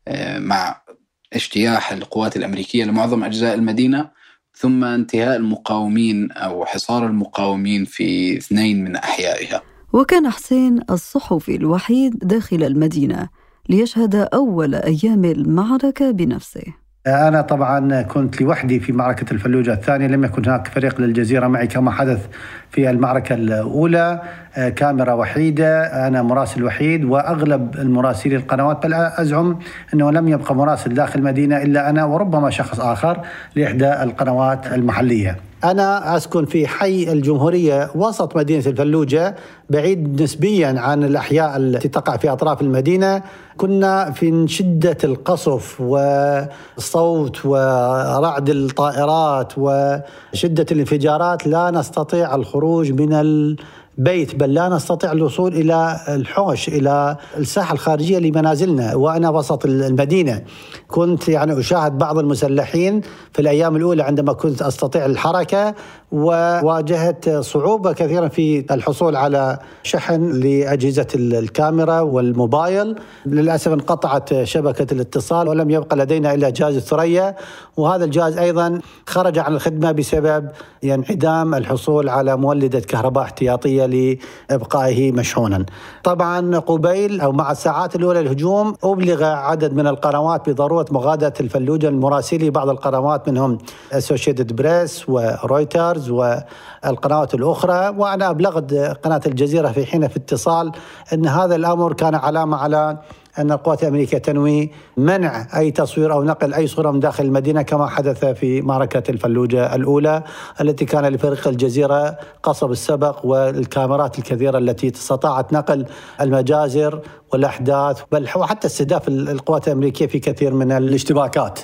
آه، 0.08 0.38
مع 0.38 0.82
اجتياح 1.32 1.92
القوات 1.92 2.36
الأمريكية 2.36 2.84
لمعظم 2.84 3.24
أجزاء 3.24 3.54
المدينة 3.54 4.10
ثم 4.54 4.84
انتهاء 4.84 5.36
المقاومين 5.36 6.32
أو 6.32 6.64
حصار 6.64 7.06
المقاومين 7.06 7.84
في 7.84 8.36
اثنين 8.36 8.84
من 8.84 8.96
أحيائها. 8.96 9.62
وكان 9.92 10.30
حسين 10.30 10.80
الصحفي 10.90 11.56
الوحيد 11.56 12.18
داخل 12.18 12.62
المدينة 12.62 13.28
ليشهد 13.68 14.14
أول 14.14 14.74
أيام 14.74 15.24
المعركة 15.24 16.10
بنفسه. 16.10 16.62
أنا 17.06 17.40
طبعا 17.40 18.02
كنت 18.02 18.42
لوحدي 18.42 18.80
في 18.80 18.92
معركة 18.92 19.32
الفلوجة 19.32 19.72
الثانية 19.72 20.06
لم 20.06 20.24
يكن 20.24 20.46
هناك 20.46 20.68
فريق 20.68 21.00
للجزيرة 21.00 21.46
معي 21.46 21.66
كما 21.66 21.90
حدث 21.90 22.26
في 22.70 22.90
المعركة 22.90 23.34
الأولى. 23.34 24.22
آه، 24.56 24.68
كاميرا 24.68 25.12
وحيدة 25.12 26.06
أنا 26.06 26.22
مراسل 26.22 26.64
وحيد 26.64 27.04
وأغلب 27.04 27.74
المراسلي 27.78 28.36
القنوات 28.36 28.86
بل 28.86 28.94
أزعم 28.94 29.58
أنه 29.94 30.10
لم 30.10 30.28
يبقى 30.28 30.54
مراسل 30.54 30.94
داخل 30.94 31.18
المدينة 31.18 31.62
إلا 31.62 31.90
أنا 31.90 32.04
وربما 32.04 32.50
شخص 32.50 32.80
آخر 32.80 33.20
لإحدى 33.56 34.02
القنوات 34.02 34.66
المحلية. 34.66 35.36
أنا 35.64 36.16
أسكن 36.16 36.44
في 36.44 36.66
حي 36.66 37.12
الجمهورية 37.12 37.90
وسط 37.94 38.36
مدينة 38.36 38.66
الفلوجة 38.66 39.36
بعيد 39.70 40.22
نسبيا 40.22 40.80
عن 40.80 41.04
الأحياء 41.04 41.56
التي 41.56 41.88
تقع 41.88 42.16
في 42.16 42.32
أطراف 42.32 42.60
المدينة. 42.62 43.22
كنا 43.56 44.10
في 44.10 44.48
شدة 44.48 44.96
القصف 45.04 45.80
والصوت 45.80 47.46
ورعد 47.46 48.50
الطائرات 48.50 49.52
وشدة 49.56 50.66
الانفجارات. 50.72 51.46
لا 51.46 51.70
نستطيع 51.70 52.34
الخروج 52.34 52.92
من 52.92 53.56
بيت 53.98 54.34
بل 54.34 54.54
لا 54.54 54.68
نستطيع 54.68 55.12
الوصول 55.12 55.54
إلى 55.54 56.00
الحوش 56.08 56.68
إلى 56.68 57.16
الساحة 57.38 57.72
الخارجية 57.74 58.18
لمنازلنا. 58.18 58.94
وأنا 58.94 59.30
وسط 59.30 59.64
المدينة 59.64 60.42
كنت 60.88 61.28
يعني 61.28 61.58
أشاهد 61.58 61.98
بعض 61.98 62.18
المسلحين 62.18 63.00
في 63.32 63.42
الأيام 63.42 63.76
الأولى 63.76 64.02
عندما 64.02 64.32
كنت 64.32 64.62
أستطيع 64.62 65.06
الحركة 65.06 65.74
وواجهت 66.12 67.28
صعوبة 67.30 67.92
كثيرا 67.92 68.28
في 68.28 68.64
الحصول 68.74 69.16
على 69.16 69.58
شحن 69.82 70.30
لأجهزة 70.30 71.06
الكاميرا 71.14 72.00
والموبايل. 72.00 72.94
للأسف 73.26 73.72
انقطعت 73.72 74.42
شبكة 74.44 74.94
الاتصال 74.94 75.48
ولم 75.48 75.70
يبقى 75.70 75.96
لدينا 75.96 76.34
إلا 76.34 76.50
جهاز 76.50 76.76
الثريا. 76.76 77.36
وهذا 77.76 78.04
الجهاز 78.04 78.38
أيضا 78.38 78.80
خرج 79.06 79.38
عن 79.38 79.54
الخدمة 79.54 79.92
بسبب 79.92 80.48
انعدام 80.84 81.54
الحصول 81.54 82.08
على 82.08 82.36
مولدة 82.36 82.80
كهرباء 82.80 83.24
احتياطية. 83.24 83.79
لإبقائه 83.86 85.12
مشحونا. 85.12 85.66
طبعا 86.04 86.58
قبيل 86.58 87.20
أو 87.20 87.32
مع 87.32 87.50
الساعات 87.50 87.96
الأولى 87.96 88.20
الهجوم 88.20 88.74
أبلغ 88.84 89.24
عدد 89.24 89.74
من 89.74 89.86
القنوات 89.86 90.50
بضرورة 90.50 90.86
مغادرة 90.90 91.34
الفلوجه 91.40 91.88
المراسلي 91.88 92.50
بعض 92.50 92.68
القنوات 92.68 93.28
منهم 93.28 93.58
اسوشيتد 93.92 94.56
بريس 94.56 95.08
ورويترز 95.08 96.10
والقنوات 96.10 97.34
الأخرى 97.34 97.88
وأنا 97.98 98.30
أبلغت 98.30 98.74
قناة 98.74 99.20
الجزيرة 99.26 99.68
في 99.68 99.86
حين 99.86 100.08
في 100.08 100.16
اتصال 100.16 100.72
إن 101.12 101.26
هذا 101.26 101.56
الأمر 101.56 101.92
كان 101.92 102.14
علامة 102.14 102.56
على 102.56 102.98
أن 103.40 103.52
القوات 103.52 103.82
الأمريكية 103.82 104.18
تنوي 104.18 104.70
منع 104.96 105.46
أي 105.56 105.70
تصوير 105.70 106.12
أو 106.12 106.22
نقل 106.22 106.54
أي 106.54 106.66
صورة 106.66 106.90
من 106.90 107.00
داخل 107.00 107.24
المدينة 107.24 107.62
كما 107.62 107.86
حدث 107.86 108.24
في 108.24 108.60
معركة 108.62 109.10
الفلوجة 109.10 109.74
الأولى 109.74 110.22
التي 110.60 110.84
كان 110.84 111.06
لفريق 111.06 111.48
الجزيرة 111.48 112.18
قصب 112.42 112.70
السبق 112.70 113.26
والكاميرات 113.26 114.18
الكثيرة 114.18 114.58
التي 114.58 114.88
استطاعت 114.88 115.52
نقل 115.52 115.86
المجازر 116.20 117.00
والأحداث 117.32 118.02
بل 118.12 118.28
وحتى 118.36 118.66
استهداف 118.66 119.08
القوات 119.08 119.68
الأمريكية 119.68 120.06
في 120.06 120.18
كثير 120.18 120.54
من 120.54 120.72
الاشتباكات. 120.72 121.60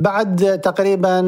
بعد 0.00 0.60
تقريبا 0.60 1.18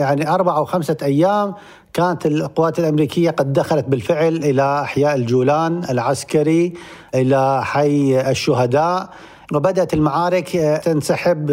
يعني 0.00 0.28
أربع 0.28 0.56
أو 0.56 0.64
خمسة 0.64 0.96
أيام 1.02 1.54
كانت 1.92 2.26
القوات 2.26 2.78
الأمريكية 2.78 3.30
قد 3.30 3.52
دخلت 3.52 3.84
بالفعل 3.88 4.36
إلى 4.36 4.80
أحياء 4.80 5.14
الجولان 5.14 5.84
العسكري 5.90 6.72
إلى 7.14 7.64
حي 7.64 8.30
الشهداء. 8.30 9.08
وبدأت 9.54 9.94
المعارك 9.94 10.80
تنسحب 10.84 11.46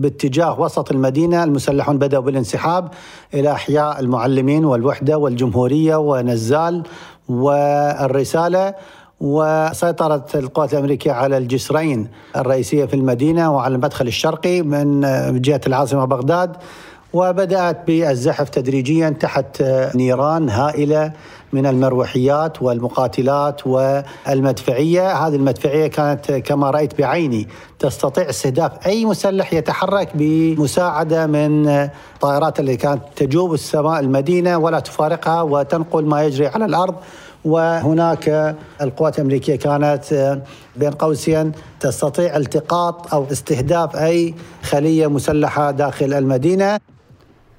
باتجاه 0.00 0.60
وسط 0.60 0.90
المدينة، 0.90 1.44
المسلحون 1.44 1.98
بدأوا 1.98 2.22
بالانسحاب 2.22 2.88
إلى 3.34 3.52
أحياء 3.52 4.00
المعلمين 4.00 4.64
والوحدة 4.64 5.18
والجمهورية 5.18 5.96
ونزال 5.96 6.82
والرسالة. 7.28 8.74
وسيطرت 9.20 10.36
القوات 10.36 10.72
الأمريكية 10.72 11.12
على 11.12 11.38
الجسرين 11.38 12.08
الرئيسية 12.36 12.84
في 12.84 12.94
المدينة 12.94 13.54
وعلى 13.54 13.74
المدخل 13.74 14.06
الشرقي 14.06 14.62
من 14.62 15.00
جهة 15.40 15.60
العاصمة 15.66 16.04
بغداد. 16.04 16.56
وبدأت 17.12 17.86
بالزحف 17.86 18.48
تدريجيا 18.48 19.10
تحت 19.10 19.62
نيران 19.94 20.48
هائلة 20.48 21.12
من 21.52 21.66
المروحيات 21.66 22.62
والمقاتلات 22.62 23.66
والمدفعية، 23.66 25.12
هذه 25.12 25.34
المدفعية 25.34 25.86
كانت 25.86 26.32
كما 26.32 26.70
رأيت 26.70 26.98
بعيني 26.98 27.48
تستطيع 27.78 28.30
استهداف 28.30 28.86
أي 28.86 29.04
مسلح 29.04 29.52
يتحرك 29.52 30.08
بمساعدة 30.14 31.26
من 31.26 31.88
طائرات 32.20 32.60
اللي 32.60 32.76
كانت 32.76 33.02
تجوب 33.16 33.54
السماء 33.54 34.00
المدينة 34.00 34.58
ولا 34.58 34.80
تفارقها 34.80 35.42
وتنقل 35.42 36.04
ما 36.04 36.24
يجري 36.24 36.46
على 36.46 36.64
الأرض. 36.64 36.94
وهناك 37.44 38.56
القوات 38.82 39.18
الأمريكية 39.18 39.56
كانت 39.56 40.38
بين 40.76 40.90
قوسين 40.90 41.52
تستطيع 41.80 42.36
التقاط 42.36 43.14
أو 43.14 43.26
استهداف 43.32 43.96
أي 43.96 44.34
خلية 44.62 45.06
مسلحة 45.06 45.70
داخل 45.70 46.12
المدينة. 46.12 46.78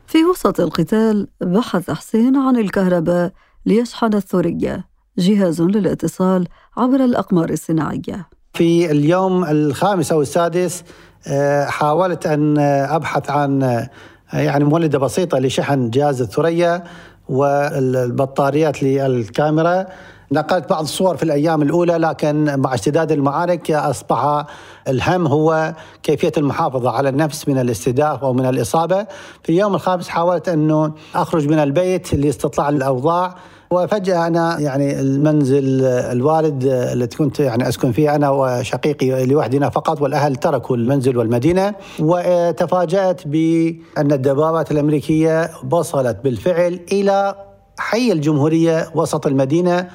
في 0.08 0.26
وسط 0.26 0.60
القتال 0.60 1.28
بحث 1.42 1.92
حسين 1.92 2.36
عن 2.36 2.56
الكهرباء 2.56 3.32
ليشحن 3.66 4.14
الثورية 4.14 4.86
جهاز 5.18 5.62
للاتصال 5.62 6.48
عبر 6.78 6.96
الأقمار 6.96 7.50
الصناعية. 7.50 8.30
في 8.54 8.92
اليوم 8.92 9.44
الخامس 9.44 10.12
أو 10.12 10.22
السادس 10.22 10.84
آه، 11.28 11.66
حاولت 11.66 12.26
أن 12.26 12.58
أبحث 12.60 13.30
عن 13.30 13.64
آه، 13.64 13.90
يعني 14.34 14.64
مولدة 14.64 15.00
بسيطة 15.00 15.40
لشحن 15.40 15.90
جهاز 15.90 16.22
الثريا 16.22 16.84
والبطاريات 17.30 18.84
للكاميرا. 18.84 19.86
نقلت 20.32 20.70
بعض 20.70 20.84
الصور 20.84 21.18
في 21.18 21.24
الأيام 21.24 21.62
الأولى 21.62 21.94
لكن 21.98 22.60
مع 22.60 22.74
اشتداد 22.74 23.12
المعارك 23.12 23.72
أصبح 23.72 24.46
الهم 24.88 25.28
هو 25.28 25.74
كيفية 26.04 26.32
المحافظة 26.38 26.90
على 26.92 27.10
النفس 27.10 27.48
من 27.48 27.60
الاستهداف 27.60 28.24
أو 28.24 28.34
من 28.34 28.46
الإصابة. 28.46 29.08
في 29.44 29.50
اليوم 29.50 29.76
الخامس 29.76 30.08
حاولت 30.08 30.50
أنه 30.50 30.92
أخرج 31.16 31.48
من 31.48 31.60
البيت 31.60 32.14
لاستطلاع 32.14 32.70
الأوضاع 32.70 33.36
وفجأة 33.72 34.28
أنا 34.28 34.60
يعني 34.60 35.00
المنزل 35.00 35.82
الوالد 35.86 36.64
التي 36.66 37.18
كنت 37.18 37.40
يعني 37.40 37.68
أسكن 37.70 37.92
فيه 37.92 38.16
أنا 38.16 38.30
وشقيقي 38.30 39.26
لوحدنا 39.26 39.70
فقط 39.70 40.02
والأهل 40.02 40.36
تركوا 40.36 40.76
المنزل 40.76 41.18
والمدينة. 41.18 41.74
وتفاجأت 42.00 43.28
بأن 43.28 44.12
الدبابات 44.12 44.72
الأمريكية 44.72 45.50
وصلت 45.72 46.18
بالفعل 46.24 46.80
إلى 46.92 47.36
حي 47.80 48.12
الجمهورية 48.12 48.90
وسط 48.96 49.28
المدينة 49.28 49.88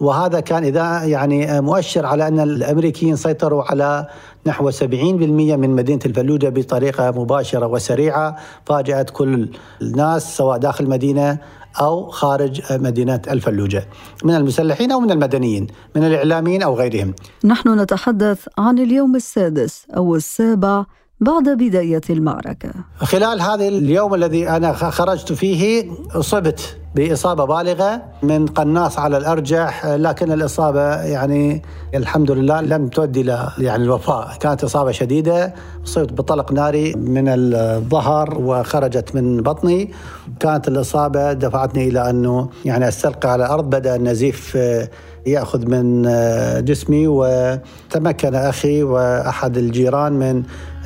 وهذا 0.00 0.40
كان 0.40 0.64
إذا 0.64 1.04
يعني 1.04 1.60
مؤشر 1.60 2.06
على 2.06 2.28
أن 2.28 2.40
الأمريكيين 2.40 3.16
سيطروا 3.16 3.62
على 3.62 4.06
نحو 4.46 4.70
70% 4.70 4.84
من 4.84 5.70
مدينة 5.70 6.00
الفلوجة 6.06 6.48
بطريقة 6.48 7.10
مباشرة 7.10 7.66
وسريعة 7.66 8.36
فاجأت 8.66 9.10
كل 9.10 9.50
الناس 9.82 10.36
سواء 10.36 10.58
داخل 10.58 10.84
المدينة 10.84 11.38
أو 11.80 12.08
خارج 12.08 12.62
مدينة 12.70 13.22
الفلوجة 13.30 13.88
من 14.24 14.34
المسلحين 14.34 14.92
أو 14.92 15.00
من 15.00 15.10
المدنيين 15.10 15.66
من 15.96 16.04
الإعلاميين 16.04 16.62
أو 16.62 16.74
غيرهم. 16.74 17.14
نحن 17.44 17.80
نتحدث 17.80 18.48
عن 18.58 18.78
اليوم 18.78 19.16
السادس 19.16 19.86
أو 19.96 20.16
السابع 20.16 20.84
بعد 21.20 21.48
بداية 21.48 22.00
المعركة. 22.10 22.70
خلال 22.96 23.40
هذا 23.40 23.68
اليوم 23.68 24.14
الذي 24.14 24.48
أنا 24.48 24.72
خرجت 24.72 25.32
فيه 25.32 25.90
أصبت 26.14 26.76
بإصابة 26.98 27.44
بالغة 27.44 28.02
من 28.22 28.46
قناص 28.46 28.98
على 28.98 29.16
الأرجح 29.16 29.86
لكن 29.86 30.32
الإصابة 30.32 31.02
يعني 31.02 31.62
الحمد 31.94 32.30
لله 32.30 32.60
لم 32.60 32.88
تؤدي 32.88 33.20
إلى 33.20 33.48
يعني 33.58 33.84
الوفاة. 33.84 34.36
كانت 34.40 34.64
إصابة 34.64 34.90
شديدة 34.90 35.54
أصبت 35.84 36.12
بطلق 36.12 36.52
ناري 36.52 36.94
من 36.94 37.28
الظهر 37.28 38.38
وخرجت 38.40 39.14
من 39.14 39.42
بطني. 39.42 39.90
كانت 40.40 40.68
الإصابة 40.68 41.32
دفعتني 41.32 41.88
إلى 41.88 42.10
أنه 42.10 42.48
يعني 42.64 42.88
أستلقى 42.88 43.32
على 43.32 43.46
الأرض 43.46 43.64
بدأ 43.70 43.96
النزيف 43.96 44.58
يأخذ 45.26 45.66
من 45.66 46.02
جسمي 46.64 47.06
وتمكن 47.06 48.34
أخي 48.34 48.82
وأحد 48.82 49.56
الجيران 49.56 50.12
من 50.12 50.42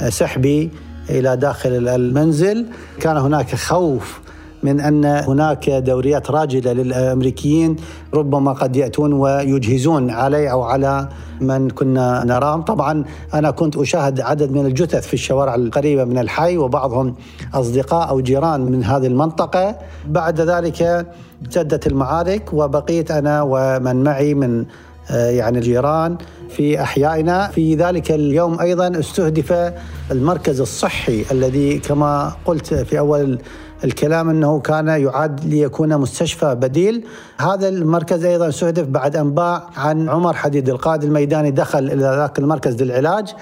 سحبي 0.09 0.71
إلى 1.11 1.37
داخل 1.37 1.89
المنزل. 1.89 2.67
كان 3.01 3.17
هناك 3.17 3.55
خوف 3.55 4.22
من 4.63 4.81
أن 4.81 5.05
هناك 5.05 5.71
دوريات 5.71 6.31
راجلة 6.31 6.73
للأمريكيين 6.73 7.77
ربما 8.15 8.53
قد 8.53 8.77
يأتون 8.77 9.13
ويجهزون 9.13 10.11
علي 10.11 10.51
أو 10.51 10.63
على 10.63 11.09
من 11.41 11.71
كنا 11.71 12.25
نراهم، 12.25 12.63
طبعا 12.63 13.05
أنا 13.35 13.51
كنت 13.51 13.77
أشاهد 13.77 14.21
عدد 14.21 14.53
من 14.53 14.67
الجثث 14.67 15.07
في 15.07 15.15
الشوارع 15.15 15.55
القريبة 15.55 16.05
من 16.05 16.19
الحي 16.19 16.57
وبعضهم 16.57 17.15
أصدقاء 17.55 18.09
أو 18.09 18.21
جيران 18.21 18.61
من 18.61 18.85
هذه 18.85 19.07
المنطقة، 19.07 19.77
بعد 20.09 20.41
ذلك 20.41 21.07
جدت 21.43 21.87
المعارك 21.87 22.53
وبقيت 22.53 23.11
أنا 23.11 23.43
ومن 23.43 24.05
معي 24.05 24.35
من 24.35 24.65
يعني 25.11 25.59
الجيران 25.59 26.17
في 26.49 26.83
أحيائنا. 26.83 27.49
في 27.49 27.75
ذلك 27.75 28.13
اليوم 28.13 28.61
أيضا 28.61 28.99
استهدف 28.99 29.73
المركز 30.11 30.61
الصحي 30.61 31.25
الذي 31.31 31.79
كما 31.79 32.33
قلت 32.45 32.75
في 32.75 32.99
أول 32.99 33.39
الكلام 33.85 34.31
أنه 34.31 34.61
كان 34.61 34.89
يعد 34.89 35.45
ليكون 35.45 35.99
مستشفى 35.99 36.55
بديل. 36.55 37.07
هذا 37.39 37.69
المركز 37.69 38.25
أيضا 38.25 38.49
استهدف 38.49 38.87
بعد 38.87 39.17
أنباء 39.17 39.69
عن 39.77 40.09
عمر 40.09 40.35
حديد 40.35 40.69
القائد 40.69 41.05
الميداني 41.05 41.51
دخل 41.51 41.79
إلى 41.79 42.03
ذاك 42.03 42.39
المركز 42.39 42.83
للعلاج 42.83 43.35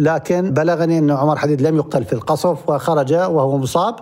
لكن 0.00 0.50
بلغني 0.50 0.98
أن 0.98 1.10
عمر 1.10 1.36
حديد 1.36 1.62
لم 1.62 1.76
يقتل 1.76 2.04
في 2.04 2.12
القصف 2.12 2.68
وخرج 2.68 3.12
وهو 3.14 3.58
مصاب 3.58 3.94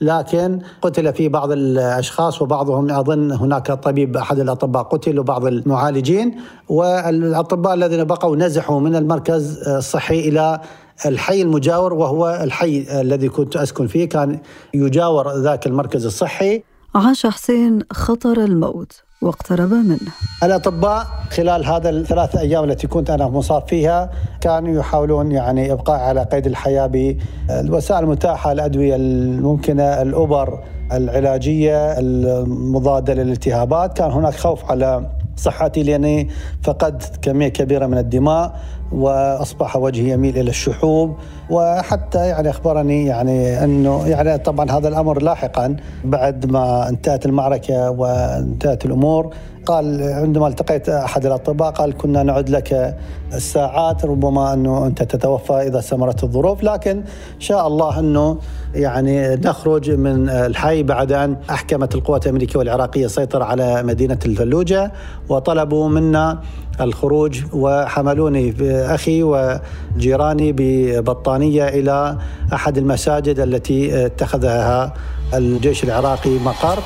لكن 0.00 0.58
قتل 0.82 1.12
في 1.12 1.28
بعض 1.28 1.52
الأشخاص 1.52 2.42
وبعضهم 2.42 2.90
أظن 2.90 3.32
هناك 3.32 3.66
طبيب 3.66 4.16
أحد 4.16 4.38
الأطباء 4.38 4.82
قتل 4.82 5.18
وبعض 5.18 5.46
المعالجين 5.46 6.36
والأطباء 6.68 7.74
الذين 7.74 8.04
بقوا 8.04 8.36
نزحوا 8.36 8.80
من 8.80 8.96
المركز 8.96 9.68
الصحي 9.68 10.20
إلى 10.20 10.60
الحي 11.06 11.42
المجاور 11.42 11.94
وهو 11.94 12.40
الحي 12.42 12.86
الذي 13.00 13.28
كنت 13.28 13.56
أسكن 13.56 13.86
فيه 13.86 14.08
كان 14.08 14.38
يجاور 14.74 15.32
ذاك 15.32 15.66
المركز 15.66 16.06
الصحي. 16.06 16.62
عاش 16.94 17.26
حسين 17.26 17.78
خطر 17.92 18.44
الموت 18.44 19.02
واقترب 19.22 19.72
منه. 19.72 20.12
الأطباء 20.42 21.06
خلال 21.30 21.66
هذا 21.66 21.90
الثلاث 21.90 22.36
أيام 22.36 22.64
التي 22.64 22.86
كنت 22.86 23.10
أنا 23.10 23.28
مصاب 23.28 23.68
فيها 23.68 24.10
كانوا 24.40 24.80
يحاولون 24.80 25.32
يعني 25.32 25.72
إبقاء 25.72 26.00
على 26.00 26.22
قيد 26.22 26.46
الحياة 26.46 26.86
بالوسائل 26.86 28.04
المتاحة 28.04 28.52
الأدوية 28.52 28.96
الممكنة 28.96 29.82
الأوبر 29.82 30.64
العلاجية 30.92 31.98
المضادة 31.98 33.14
للالتهابات. 33.14 33.96
كان 33.96 34.10
هناك 34.10 34.34
خوف 34.34 34.70
على 34.70 35.10
صحتي 35.36 35.82
لأني 35.82 36.28
فقدت 36.62 37.16
كمية 37.22 37.48
كبيرة 37.48 37.86
من 37.86 37.98
الدماء. 37.98 38.60
وأصبح 38.94 39.76
وجهي 39.76 40.10
يميل 40.10 40.38
إلى 40.38 40.50
الشحوب 40.50 41.16
وحتى 41.50 42.18
يعني 42.28 42.50
أخبرني 42.50 43.06
يعني 43.06 43.64
أنه 43.64 44.08
يعني 44.08 44.38
طبعا 44.38 44.70
هذا 44.70 44.88
الأمر 44.88 45.22
لاحقا 45.22 45.76
بعد 46.04 46.46
ما 46.46 46.88
انتهت 46.88 47.26
المعركة 47.26 47.90
وانتهت 47.90 48.84
الأمور. 48.84 49.34
قال 49.66 50.02
عندما 50.02 50.48
التقيت 50.48 50.88
أحد 50.88 51.26
الأطباء 51.26 51.70
قال 51.70 51.96
كنا 51.96 52.22
نعد 52.22 52.50
لك 52.50 52.96
الساعات 53.34 54.04
ربما 54.04 54.52
أنه 54.52 54.86
أنت 54.86 55.02
تتوفى 55.02 55.52
إذا 55.52 55.78
استمرت 55.78 56.24
الظروف 56.24 56.62
لكن 56.62 57.04
شاء 57.38 57.66
الله 57.66 57.98
أنه 57.98 58.38
يعني 58.74 59.36
نخرج 59.36 59.90
من 59.90 60.28
الحي 60.28 60.82
بعد 60.82 61.12
أن 61.12 61.36
أحكمت 61.50 61.94
القوات 61.94 62.26
الأمريكية 62.26 62.58
والعراقية 62.58 63.04
السيطرة 63.06 63.44
على 63.44 63.82
مدينة 63.82 64.18
الفلوجة 64.26 64.92
وطلبوا 65.28 65.88
منا 65.88 66.38
الخروج 66.80 67.42
وحملوني 67.52 68.54
أخي 68.94 69.22
وجيراني 69.22 70.52
ببطانية 70.56 71.68
إلى 71.68 72.18
أحد 72.52 72.78
المساجد 72.78 73.40
التي 73.40 74.06
اتخذها 74.06 74.94
الجيش 75.34 75.84
العراقي 75.84 76.30
مقر 76.30 76.78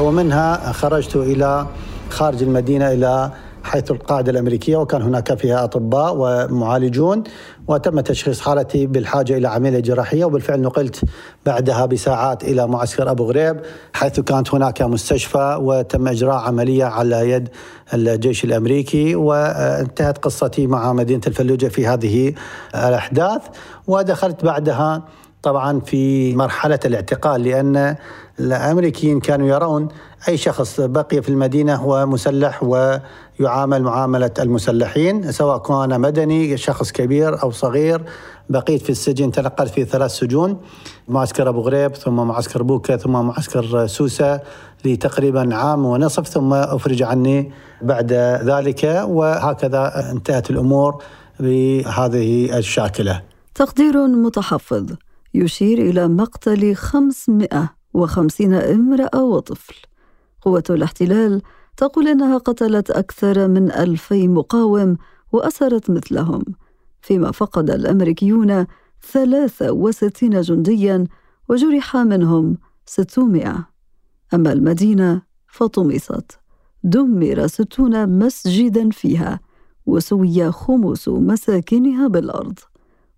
ومنها 0.00 0.72
خرجت 0.72 1.16
إلى 1.16 1.66
خارج 2.10 2.42
المدينة 2.42 2.92
إلى 2.92 3.30
حيث 3.64 3.90
القاعدة 3.90 4.30
الأمريكية 4.30 4.76
وكان 4.76 5.02
هناك 5.02 5.34
فيها 5.34 5.64
أطباء 5.64 6.14
ومعالجون 6.18 7.22
وتم 7.68 8.00
تشخيص 8.00 8.40
حالتي 8.40 8.86
بالحاجة 8.86 9.36
إلى 9.36 9.48
عملية 9.48 9.80
جراحية. 9.80 10.24
وبالفعل 10.24 10.60
نقلت 10.60 11.04
بعدها 11.46 11.86
بساعات 11.86 12.44
إلى 12.44 12.66
معسكر 12.66 13.10
أبو 13.10 13.24
غريب 13.24 13.60
حيث 13.92 14.20
كانت 14.20 14.54
هناك 14.54 14.82
مستشفى 14.82 15.58
وتم 15.60 16.08
إجراء 16.08 16.36
عملية 16.36 16.84
على 16.84 17.30
يد 17.30 17.48
الجيش 17.94 18.44
الأمريكي. 18.44 19.14
وانتهت 19.14 20.18
قصتي 20.18 20.66
مع 20.66 20.92
مدينة 20.92 21.22
الفلوجة 21.26 21.66
في 21.66 21.86
هذه 21.86 22.34
الأحداث. 22.74 23.42
ودخلت 23.86 24.44
بعدها 24.44 25.04
طبعا 25.42 25.80
في 25.80 26.34
مرحلة 26.36 26.78
الاعتقال 26.84 27.42
لأن 27.42 27.96
الأمريكيين 28.40 29.20
كانوا 29.20 29.48
يرون 29.48 29.88
أي 30.28 30.36
شخص 30.36 30.80
بقي 30.80 31.22
في 31.22 31.28
المدينة 31.28 31.74
هو 31.74 32.06
مسلح 32.06 32.62
ويعامل 33.40 33.82
معاملة 33.82 34.30
المسلحين 34.38 35.32
سواء 35.32 35.58
كان 35.58 36.00
مدني 36.00 36.56
شخص 36.56 36.92
كبير 36.92 37.42
أو 37.42 37.50
صغير 37.50 38.02
بقيت 38.48 38.82
في 38.82 38.90
السجن 38.90 39.30
تنقلت 39.30 39.70
في 39.70 39.84
ثلاث 39.84 40.10
سجون 40.10 40.60
معسكر 41.08 41.48
أبو 41.48 41.60
غريب 41.60 41.94
ثم 41.94 42.16
معسكر 42.16 42.62
بوكا 42.62 42.96
ثم 42.96 43.12
معسكر 43.12 43.86
سوسة 43.86 44.40
لتقريبا 44.84 45.54
عام 45.54 45.84
ونصف 45.86 46.28
ثم 46.28 46.52
أفرج 46.52 47.02
عني 47.02 47.52
بعد 47.82 48.12
ذلك 48.44 49.04
وهكذا 49.08 50.10
انتهت 50.10 50.50
الأمور 50.50 51.02
بهذه 51.40 52.58
الشاكلة. 52.58 53.22
تقدير 53.54 54.06
متحفظ. 54.06 54.86
يشير 55.34 55.78
إلى 55.78 56.08
مقتل 56.08 56.74
550 56.74 58.54
امرأة 58.54 59.22
وطفل. 59.22 59.74
قوة 60.42 60.64
الاحتلال 60.70 61.42
تقول 61.76 62.08
إنها 62.08 62.38
قتلت 62.38 62.90
أكثر 62.90 63.48
من 63.48 63.72
ألفي 63.72 64.28
مقاوم 64.28 64.96
وأسرت 65.32 65.90
مثلهم 65.90 66.44
فيما 67.00 67.30
فقد 67.30 67.70
الأمريكيون 67.70 68.66
63 69.12 70.40
جنديا 70.40 71.06
وجرح 71.48 71.96
منهم 71.96 72.58
600 72.86 73.66
أما 74.34 74.52
المدينة 74.52 75.22
فطمست 75.48 76.38
دمر 76.84 77.46
60 77.46 78.18
مسجدا 78.18 78.90
فيها 78.90 79.40
وسوي 79.86 80.52
خمس 80.52 81.08
مساكنها 81.08 82.08
بالأرض 82.08 82.58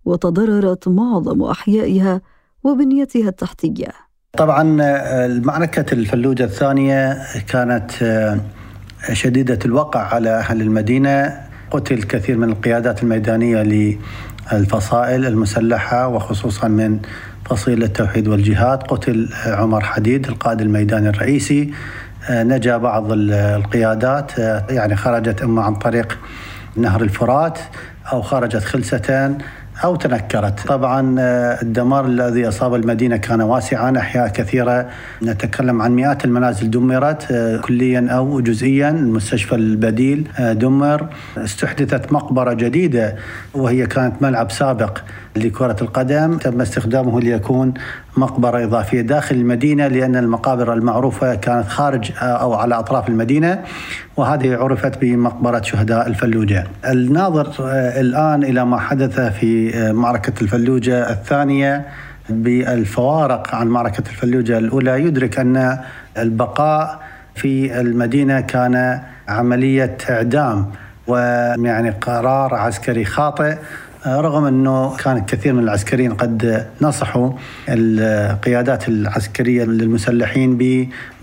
وتضررت 0.05 0.87
معظم 0.87 1.43
أحيائها 1.43 2.21
وبنيتها 2.63 3.29
التحتية. 3.29 4.06
طبعا 4.37 4.77
المعركة 5.25 5.93
الفلوجة 5.93 6.43
الثانية 6.43 7.17
كانت 7.47 7.91
شديدة 9.13 9.59
الوقع 9.65 9.99
على 9.99 10.29
أهل 10.29 10.61
المدينة. 10.61 11.41
قتل 11.71 12.03
كثير 12.03 12.37
من 12.37 12.49
القيادات 12.49 13.03
الميدانية 13.03 13.91
للفصائل 14.51 15.25
المسلحة 15.25 16.07
وخصوصا 16.07 16.67
من 16.67 16.99
فصيل 17.45 17.83
التوحيد 17.83 18.27
والجهاد. 18.27 18.83
قتل 18.83 19.29
عمر 19.45 19.81
حديد 19.81 20.27
القائد 20.27 20.61
الميداني 20.61 21.09
الرئيسي. 21.09 21.73
نجا 22.29 22.77
بعض 22.77 23.05
القيادات 23.11 24.37
يعني 24.69 24.95
خرجت 24.95 25.41
إما 25.41 25.61
عن 25.63 25.75
طريق 25.75 26.17
نهر 26.75 27.01
الفرات 27.01 27.59
أو 28.13 28.21
خرجت 28.21 28.63
خلسة 28.63 29.37
أو 29.83 29.95
تنكرت. 29.95 30.67
طبعا 30.67 31.15
آه، 31.19 31.61
الدمار 31.61 32.05
الذي 32.05 32.47
أصاب 32.47 32.75
المدينة 32.75 33.17
كان 33.17 33.41
واسعا 33.41 33.97
أحياء 33.97 34.27
كثيرة. 34.27 34.89
نتكلم 35.23 35.81
عن 35.81 35.91
مئات 35.91 36.25
المنازل 36.25 36.71
دمرت 36.71 37.31
آه، 37.31 37.57
كليا 37.57 38.07
أو 38.11 38.39
جزئيا. 38.39 38.89
المستشفى 38.89 39.55
البديل 39.55 40.27
آه، 40.39 40.53
دمر. 40.53 41.07
استحدثت 41.37 42.13
مقبرة 42.13 42.53
جديدة 42.53 43.15
وهي 43.53 43.85
كانت 43.85 44.21
ملعب 44.21 44.51
سابق. 44.51 44.97
لكرة 45.39 45.75
القدم 45.81 46.37
تم 46.37 46.61
استخدامه 46.61 47.19
ليكون 47.19 47.73
مقبرة 48.17 48.63
إضافية 48.63 49.01
داخل 49.01 49.35
المدينة 49.35 49.87
لأن 49.87 50.15
المقابر 50.15 50.73
المعروفة 50.73 51.35
كانت 51.35 51.67
خارج 51.67 52.11
أو 52.21 52.53
على 52.53 52.75
أطراف 52.75 53.09
المدينة 53.09 53.63
وهذه 54.17 54.55
عرفت 54.55 55.01
بمقبرة 55.01 55.61
شهداء 55.61 56.07
الفلوجة. 56.07 56.63
الناظر 56.89 57.53
الآن 57.99 58.43
إلى 58.43 58.65
ما 58.65 58.79
حدث 58.79 59.19
في 59.19 59.71
معركة 59.93 60.33
الفلوجة 60.41 61.09
الثانية 61.09 61.85
بالفوارق 62.29 63.55
عن 63.55 63.67
معركة 63.67 64.03
الفلوجة 64.09 64.57
الأولى. 64.57 65.03
يدرك 65.03 65.39
أن 65.39 65.79
البقاء 66.17 66.99
في 67.35 67.79
المدينة 67.81 68.41
كان 68.41 69.01
عملية 69.27 69.97
إعدام 70.09 70.71
ويعني 71.07 71.89
قرار 71.89 72.55
عسكري 72.55 73.05
خاطئ. 73.05 73.55
رغم 74.05 74.45
أنه 74.45 74.95
كان 74.95 75.25
كثير 75.25 75.53
من 75.53 75.63
العسكريين 75.63 76.13
قد 76.13 76.65
نصحوا 76.81 77.31
القيادات 77.69 78.89
العسكرية 78.89 79.63
للمسلحين 79.63 80.57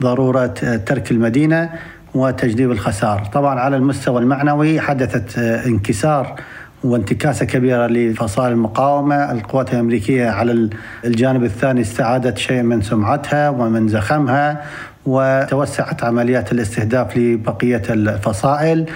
بضرورة 0.00 0.46
ترك 0.87 1.10
المدينة 1.10 1.70
وتجنيب 2.14 2.70
الخسائر، 2.70 3.24
طبعا 3.24 3.60
على 3.60 3.76
المستوى 3.76 4.22
المعنوي 4.22 4.80
حدثت 4.80 5.38
انكسار 5.38 6.40
وانتكاسة 6.84 7.46
كبيرة 7.46 7.87
لفصائل 7.87 8.52
المقاومة. 8.52 9.32
القوات 9.32 9.74
الأمريكية 9.74 10.28
على 10.28 10.70
الجانب 11.04 11.44
الثاني 11.44 11.80
استعادت 11.80 12.38
شيء 12.38 12.62
من 12.62 12.82
سمعتها 12.82 13.50
ومن 13.50 13.88
زخمها 13.88 14.62
وتوسعت 15.06 16.04
عمليات 16.04 16.52
الاستهداف 16.52 17.16
لبقية 17.16 17.82
الفصائل. 17.90 18.87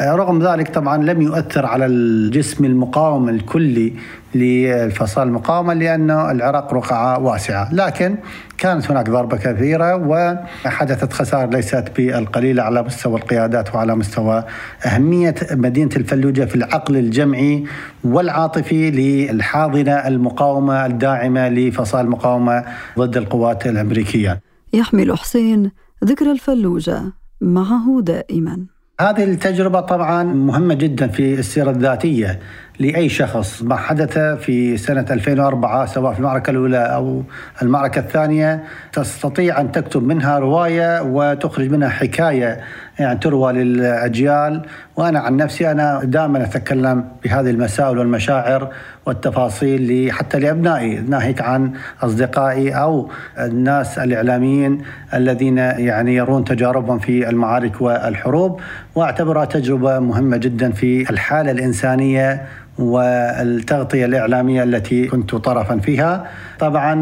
رغم 0.00 0.42
ذلك 0.42 0.74
طبعا 0.74 0.96
لم 0.96 1.22
يؤثر 1.22 1.66
على 1.66 1.86
الجسم 1.86 2.64
المقاوم 2.64 3.28
الكلي 3.28 3.92
للفصائل 4.34 5.28
المقاومة 5.28 5.74
لأن 5.74 6.10
العراق 6.10 6.74
رقعة 6.74 7.18
واسعة. 7.18 7.74
لكن 7.74 8.16
كانت 8.58 8.90
هناك 8.90 9.10
ضربة 9.10 9.36
كبيرة 9.36 9.96
وحدثت 9.96 11.12
خسائر 11.12 11.50
ليست 11.50 11.84
بالقليلة 11.96 12.62
على 12.62 12.82
مستوى 12.82 13.16
القيادات 13.16 13.74
وعلى 13.74 13.96
مستوى 13.96 14.44
أهمية 14.86 15.34
مدينة 15.50 15.90
الفلوجة 15.96 16.44
في 16.44 16.54
العقل 16.54 16.96
الجمعي 16.96 17.64
والعاطفي 18.04 18.90
للحاضنة 18.90 19.92
المقاومة 19.92 20.86
الداعمة 20.86 21.48
لفصائل 21.48 22.04
المقاومة 22.04 22.64
ضد 22.98 23.16
القوات 23.16 23.66
الأمريكية. 23.66 24.40
يحمل 24.72 25.18
حسين 25.18 25.70
ذكر 26.04 26.32
الفلوجة 26.32 27.02
معه 27.40 28.00
دائما. 28.00 28.71
هذه 29.02 29.24
التجربة 29.24 29.80
طبعا 29.80 30.22
مهمة 30.22 30.74
جدا 30.74 31.08
في 31.08 31.34
السيرة 31.34 31.70
الذاتية 31.70 32.38
لأي 32.78 33.08
شخص. 33.08 33.62
ما 33.62 33.76
حدث 33.76 34.18
في 34.18 34.76
سنة 34.76 35.06
2004 35.10 35.86
سواء 35.86 36.12
في 36.12 36.18
المعركة 36.18 36.50
الأولى 36.50 36.78
أو 36.78 37.22
المعركة 37.62 37.98
الثانية 37.98 38.64
تستطيع 38.92 39.60
أن 39.60 39.72
تكتب 39.72 40.02
منها 40.02 40.38
رواية 40.38 41.02
وتخرج 41.02 41.70
منها 41.70 41.88
حكاية 41.88 42.60
يعني 42.98 43.18
تروى 43.18 43.52
للأجيال. 43.52 44.62
وأنا 44.96 45.20
عن 45.20 45.36
نفسي 45.36 45.70
أنا 45.70 46.00
دائما 46.04 46.44
أتكلم 46.44 47.04
بهذه 47.24 47.50
المسائل 47.50 47.98
والمشاعر 47.98 48.72
والتفاصيل 49.06 50.12
حتى 50.12 50.38
لأبنائي 50.38 51.00
ناهيك 51.00 51.40
عن 51.40 51.72
أصدقائي 52.02 52.70
أو 52.70 53.10
الناس 53.38 53.98
الإعلاميين 53.98 54.82
الذين 55.14 55.58
يعني 55.58 56.14
يرون 56.14 56.44
تجاربهم 56.44 56.98
في 56.98 57.28
المعارك 57.28 57.80
والحروب. 57.80 58.60
وأعتبرها 58.94 59.44
تجربة 59.44 59.98
مهمة 59.98 60.36
جدا 60.36 60.72
في 60.72 61.10
الحالة 61.10 61.50
الإنسانية 61.50 62.42
والتغطية 62.78 64.04
الإعلامية 64.04 64.62
التي 64.62 65.06
كنت 65.06 65.34
طرفا 65.34 65.78
فيها. 65.78 66.26
طبعا 66.58 66.92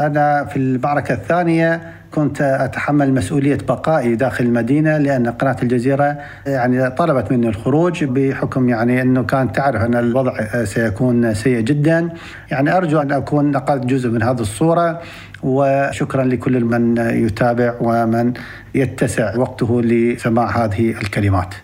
أنا 0.00 0.44
في 0.44 0.56
المعركة 0.56 1.12
الثانية 1.12 1.80
كنت 2.14 2.40
أتحمل 2.40 3.14
مسؤولية 3.14 3.58
بقائي 3.68 4.14
داخل 4.14 4.44
المدينة 4.44 4.98
لأن 4.98 5.28
قناة 5.28 5.56
الجزيرة 5.62 6.18
يعني 6.46 6.90
طلبت 6.90 7.32
مني 7.32 7.48
الخروج 7.48 8.04
بحكم 8.04 8.68
يعني 8.68 9.02
أنه 9.02 9.22
كانت 9.22 9.56
تعرف 9.56 9.82
أن 9.82 9.94
الوضع 9.94 10.64
سيكون 10.64 11.34
سيء 11.34 11.60
جدا. 11.60 12.08
يعني 12.50 12.76
أرجو 12.76 13.00
أن 13.00 13.12
أكون 13.12 13.50
نقلت 13.50 13.86
جزء 13.86 14.08
من 14.08 14.22
هذه 14.22 14.40
الصورة 14.40 15.00
وشكرا 15.42 16.24
لكل 16.24 16.64
من 16.64 16.96
يتابع 16.96 17.74
ومن 17.80 18.32
يتسع 18.74 19.36
وقته 19.36 19.82
لسماع 19.82 20.64
هذه 20.64 20.90
الكلمات. 20.90 21.54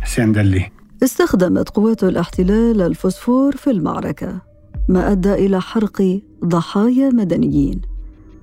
حسين 0.00 0.32
دلي. 0.32 0.70
استخدمت 1.02 1.68
قوات 1.68 2.04
الاحتلال 2.04 2.82
الفوسفور 2.82 3.56
في 3.56 3.70
المعركة 3.70 4.32
ما 4.88 5.12
أدى 5.12 5.34
إلى 5.34 5.60
حرق 5.60 6.20
ضحايا 6.44 7.08
مدنيين. 7.08 7.91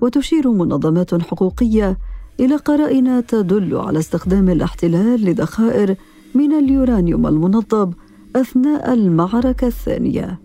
وتشير 0.00 0.50
منظمات 0.50 1.22
حقوقية 1.22 1.98
إلى 2.40 2.56
قرائن 2.56 3.26
تدل 3.26 3.76
على 3.76 3.98
استخدام 3.98 4.48
الاحتلال 4.48 5.24
لذخائر 5.24 5.94
من 6.34 6.52
اليورانيوم 6.52 7.26
المنضب 7.26 7.94
أثناء 8.36 8.92
المعركة 8.92 9.66
الثانية. 9.66 10.40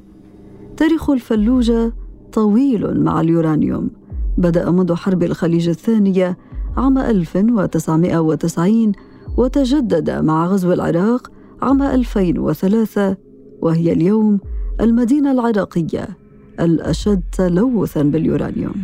تاريخ 0.77 1.09
الفلوجة 1.09 1.93
طويل 2.33 3.03
مع 3.03 3.21
اليورانيوم. 3.21 3.89
بدأ 4.37 4.71
منذ 4.71 4.95
حرب 4.95 5.23
الخليج 5.23 5.69
الثانية 5.69 6.37
عام 6.77 6.97
1990 6.97 8.91
وتجدد 9.37 10.09
مع 10.09 10.45
غزو 10.45 10.73
العراق 10.73 11.31
عام 11.61 11.81
2003 11.81 13.17
وهي 13.61 13.91
اليوم 13.91 14.39
المدينة 14.81 15.31
العراقية 15.31 16.07
الأشد 16.59 17.21
تلوثا 17.37 18.03
باليورانيوم. 18.03 18.75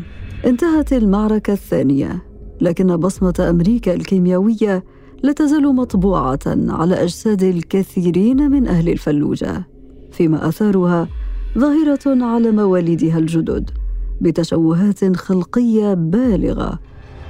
انتهت 0.45 0.93
المعركة 0.93 1.53
الثانية 1.53 2.23
لكن 2.61 2.97
بصمة 2.97 3.47
أمريكا 3.49 3.93
الكيميائية 3.93 4.83
لا 5.23 5.31
تزال 5.31 5.75
مطبوعة 5.75 6.39
على 6.47 7.03
أجساد 7.03 7.43
الكثيرين 7.43 8.51
من 8.51 8.67
أهل 8.67 8.89
الفلوجة 8.89 9.67
فيما 10.11 10.47
أثارها 10.47 11.07
ظاهرة 11.57 12.25
على 12.25 12.51
مواليدها 12.51 13.17
الجدد 13.17 13.69
بتشوهات 14.21 15.15
خلقية 15.15 15.93
بالغة 15.93 16.79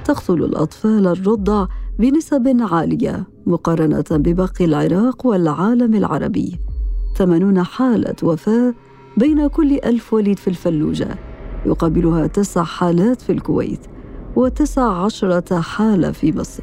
تقتل 0.04 0.44
الأطفال 0.44 1.06
الرضع 1.06 1.66
بنسب 1.98 2.56
عالية 2.60 3.26
مقارنة 3.46 4.04
بباقي 4.10 4.64
العراق 4.64 5.26
والعالم 5.26 5.94
العربي. 5.94 6.58
ثمانون 7.16 7.62
حالة 7.62 8.14
وفاة 8.22 8.74
بين 9.16 9.46
كل 9.46 9.72
ألف 9.84 10.14
وليد 10.14 10.38
في 10.38 10.48
الفلوجة. 10.48 11.31
يقابلها 11.66 12.26
تسع 12.26 12.62
حالات 12.62 13.20
في 13.20 13.32
الكويت 13.32 13.86
وتسع 14.36 15.04
عشرة 15.04 15.60
حالة 15.60 16.12
في 16.12 16.32
مصر 16.32 16.62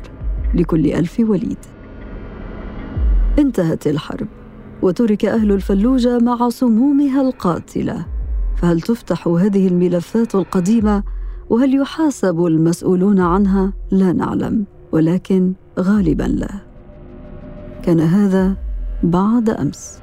لكل 0.56 0.86
ألف 0.86 1.20
وليد. 1.20 1.58
انتهت 3.40 3.88
الحرب 3.88 4.28
وترك 4.82 5.26
أهل 5.26 5.52
الفلوجة 5.52 6.20
مع 6.20 6.50
سمومها 6.50 7.22
القاتلة. 7.22 8.06
فهل 8.58 8.82
تفتح 8.82 9.28
هذه 9.28 9.68
الملفات 9.68 10.36
القديمة؟ 10.36 11.04
وهل 11.50 11.76
يحاسب 11.76 12.46
المسؤولون 12.46 13.20
عنها؟ 13.20 13.74
لا 13.92 14.14
نعلم 14.14 14.66
ولكن 14.92 15.54
غالبا 15.80 16.24
لا. 16.24 16.50
كان 17.84 18.00
هذا 18.00 18.56
بعد 19.04 19.50
أمس. 19.50 20.02